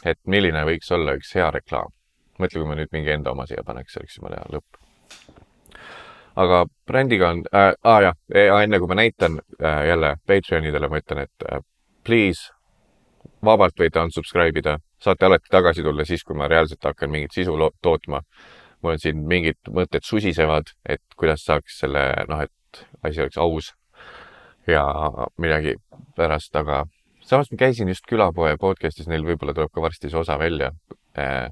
[0.06, 1.90] et milline võiks olla üks hea reklaam.
[2.38, 4.87] mõtle, kui ma nüüd mingi enda oma siia paneks, oleks jumala hea lõpp
[6.38, 8.14] aga brändiga on äh,, ah, jah,
[8.62, 11.62] enne kui ma näitan äh, jälle Patreonidele, ma ütlen, et äh,
[12.06, 12.52] please,
[13.44, 17.56] vabalt võite unsubscribe ida, saate alati tagasi tulla siis, kui ma reaalselt hakkan mingit sisu
[17.82, 18.22] tootma.
[18.82, 23.72] mul on siin mingid mõtted susisevad, et kuidas saaks selle, noh, et asi oleks aus
[24.70, 24.84] ja
[25.42, 25.74] midagi
[26.16, 26.84] pärast, aga
[27.20, 30.70] samas ma käisin just külapoe podcast'is, neil võib-olla tuleb ka varsti see osa välja
[31.18, 31.50] äh,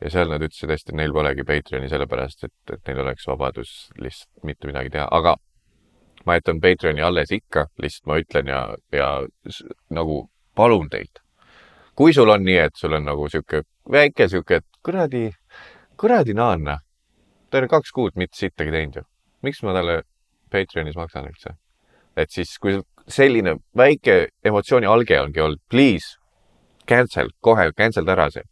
[0.00, 3.74] ja seal nad ütlesid hästi, et neil polegi Patreoni sellepärast, et, et neil oleks vabadus
[4.00, 5.36] lihtsalt mitte midagi teha, aga
[6.26, 8.60] ma jätan Patreoni alles ikka, lihtsalt ma ütlen ja,
[8.92, 9.10] ja
[9.90, 10.26] nagu
[10.56, 11.22] palun teid.
[11.96, 15.30] kui sul on nii, et sul on nagu sihuke väike sihuke, et kuradi,
[15.96, 16.78] kuradi naanna.
[17.50, 19.02] ta on kaks kuud mitte sittagi teinud ju.
[19.42, 20.02] miks ma talle
[20.50, 21.56] Patreonis maksan üldse?
[22.16, 26.18] et siis, kui selline väike emotsiooni alge ongi olnud, please
[26.88, 28.44] cancel, kohe cancel ära see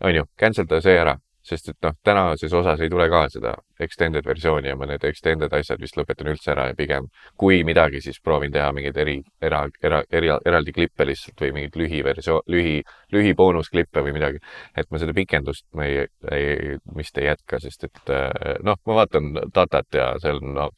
[0.00, 3.54] on ju, cancel da see ära, sest et noh, tänases osas ei tule ka seda
[3.80, 7.06] extended versiooni ja ma need extended asjad vist lõpetan üldse ära ja pigem
[7.40, 11.78] kui midagi, siis proovin teha mingeid eri, era, era, eri, eraldi klippe lihtsalt või mingeid
[11.80, 12.76] lühiversioon, lühi,
[13.16, 14.42] lühiboonusklippe või midagi.
[14.76, 18.14] et ma seda pikendust ma ei, ei, vist ei jätka, sest et
[18.66, 20.68] noh, ma vaatan datat ja seal on no,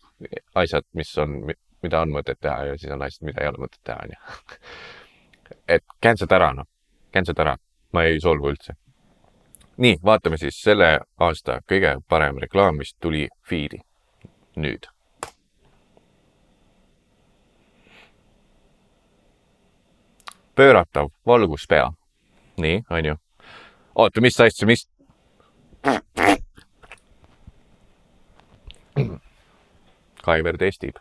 [0.55, 1.41] asjad, mis on,
[1.83, 4.55] mida on mõtet teha ja siis on asjad, mida ei ole mõtet teha, onju.
[5.79, 6.71] et cancel ta ära, noh,
[7.13, 7.59] cancel ta ära,
[7.93, 8.79] ma ei solvu üldse
[9.77, 13.81] nii, vaatame siis selle aasta kõige parem reklaam, mis tuli feed'i
[14.57, 14.87] nüüd.
[20.55, 21.93] pööratav valguspea.
[22.57, 23.15] nii, on ju.
[23.95, 24.89] oota, mis asja, mis?
[30.23, 31.01] Kaiver testib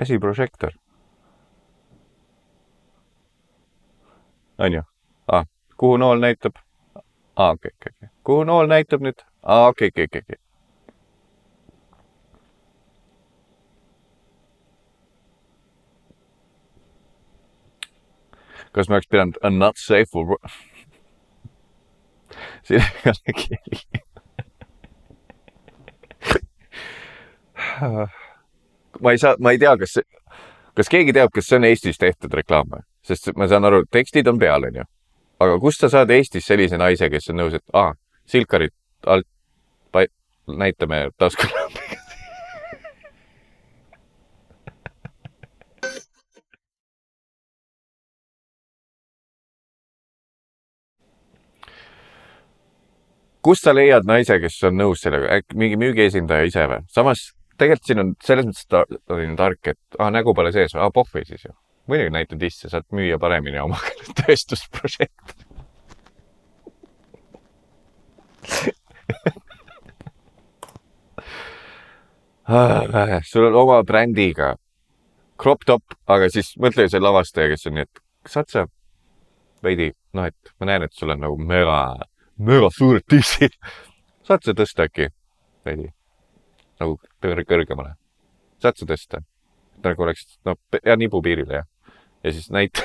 [0.00, 0.72] käsiprožektor.
[4.58, 4.82] on ju
[5.26, 5.44] ah,?
[5.76, 6.52] kuhu nool näitab?
[7.36, 8.08] aa, okei, okei, okei.
[8.24, 9.20] kuhu nool näitab nüüd?
[9.42, 10.38] aa, okei, okei, okei, okei.
[18.72, 20.26] kas ma oleks pidanud a not safe for
[22.64, 23.80] siin ei ole keeli
[29.02, 29.98] ma ei saa, ma ei tea, kas,
[30.76, 32.86] kas keegi teab, kas see on Eestis tehtud reklaam või?
[33.06, 34.84] sest ma saan aru, tekstid on peal, onju.
[35.40, 37.94] aga kust sa saad Eestis sellise naise, kes on nõus, et aa,
[38.28, 38.74] Silkarit
[39.06, 39.26] alt,
[40.56, 41.90] näitame taskulambiga
[53.42, 56.82] kust sa leiad naise, kes on nõus sellega, äkki mingi müügiesindaja ise või?
[56.92, 57.30] samas
[57.60, 61.24] tegelikult siin on selles mõttes ta, olin tark, et ah, nägu pole sees, ah, pohvi
[61.28, 61.52] siis ju.
[61.90, 63.78] muidugi näitan disse, saad müüa paremini oma
[64.22, 65.48] tööstusprojekti
[72.48, 74.54] ah, sul on oma brändiga
[75.40, 78.66] crop top, aga siis mõtle see lavastaja, kes on nii, et saad sa
[79.64, 81.78] veidi, noh, et ma näen, et sul on nagu mega,
[82.40, 83.56] mega suured tissid.
[84.26, 85.08] saad sa tõsta äkki
[85.66, 85.88] veidi?
[86.80, 87.94] Nagu kõrgemale.
[88.62, 89.22] saad sa tõsta?
[89.84, 91.64] nagu oleks, no pea nibu piirile ja,
[92.24, 92.82] ja siis näita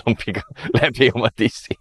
[0.00, 0.42] lambiga
[0.80, 1.74] läbi oma dissi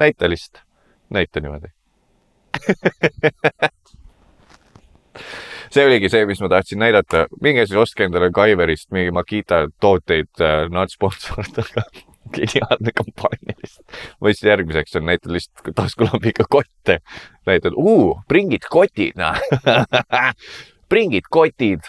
[0.00, 0.58] näita lihtsalt,
[1.10, 1.68] näita niimoodi
[5.74, 7.26] see oligi see, mis ma tahtsin näidata.
[7.42, 11.82] minge siis ostke endale Kaiverist mingi Makita tooteid äh,, nad sponsorivad, aga
[12.36, 13.98] geniaalne kampaania lihtsalt.
[14.22, 17.00] või siis järgmiseks on näitad lihtsalt taskulambiga kotte.
[17.46, 17.76] näitad,
[18.28, 19.38] pringid kotid, noh
[20.92, 21.80] pringid kotid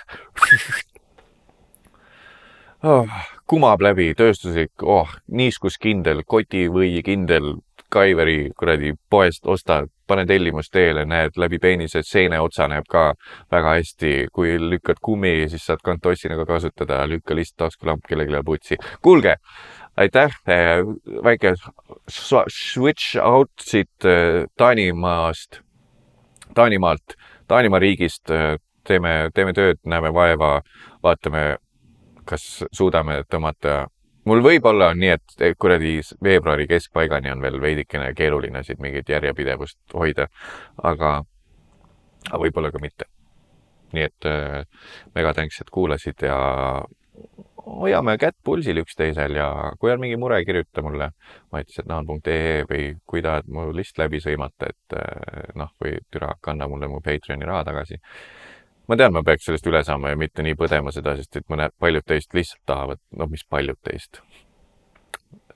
[2.83, 3.09] oh,.
[3.47, 7.55] kumab läbi, tööstuslik, oh, niiskuskindel, kotivõikindel,
[7.95, 13.03] Kaiveri kuradi poest ostad, pane tellimus teele, näed läbi peenise, seene otsa näeb ka
[13.53, 14.27] väga hästi.
[14.33, 18.77] kui lükkad kummi, siis saad kantossina ka kasutada, lükka lihtsalt taskulamp kellelegi putsi.
[19.01, 19.35] kuulge,
[19.97, 20.35] aitäh,
[21.23, 21.53] väike
[22.09, 24.07] switch out siit
[24.57, 25.61] Taanimaast,
[26.53, 27.15] Taanimaalt,
[27.47, 28.31] Taanimaa riigist.
[28.85, 30.61] teeme, teeme tööd, näeme vaeva,
[31.03, 31.57] vaatame,
[32.29, 33.87] kas suudame tõmmata
[34.25, 39.79] mul võib-olla on nii, et kuradi veebruari keskpaigani on veel veidikene keeruline siit mingit järjepidevust
[39.93, 40.27] hoida,
[40.83, 41.17] aga,
[42.29, 43.09] aga võib-olla ka mitte.
[43.95, 44.65] nii et äh,
[45.15, 46.37] mega thanks, et kuulasid ja
[47.65, 49.49] hoiame kätt pulsil üksteisel ja
[49.79, 51.09] kui on mingi mure, kirjuta mulle.
[51.53, 56.89] Matised.naan.ee või kui tahad mu list läbi sõimata, et äh, noh, või türa, kanna mulle
[56.91, 57.99] mu Patreoni raha tagasi.
[58.87, 61.73] Ma tean, ma peaks sellest üle saama ja mitte nii põdema seda, sest et mõned,
[61.81, 64.21] paljud teist lihtsalt tahavad, noh, mis paljud teist,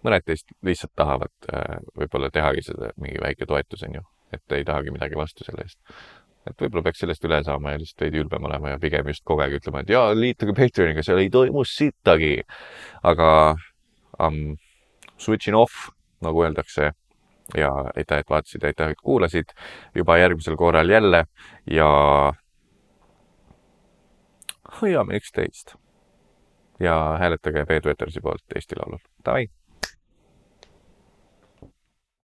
[0.05, 4.66] mõned teist lihtsalt tahavad äh, võib-olla tehagi seda mingi väike toetus, on ju, et ei
[4.66, 5.78] tahagi midagi vastu selle eest.
[6.48, 9.44] Et võib-olla peaks sellest üle saama ja lihtsalt veidi ülbem olema ja pigem just kogu
[9.44, 12.38] aeg ütlema, et jaa, liituge Patreoniga, seal ei toimu sittagi.
[13.04, 13.30] aga
[14.20, 14.58] um,
[15.18, 15.90] switching off,
[16.24, 16.92] nagu öeldakse
[17.58, 19.54] ja aitäh, et vaatasid, aitäh, et kuulasid
[19.96, 21.26] juba järgmisel korral jälle
[21.72, 21.90] ja
[24.82, 25.76] hoiame üksteist
[26.80, 29.02] ja hääletage Peeter Petersi poolt Eesti Laulul.
[29.26, 29.50] Davai!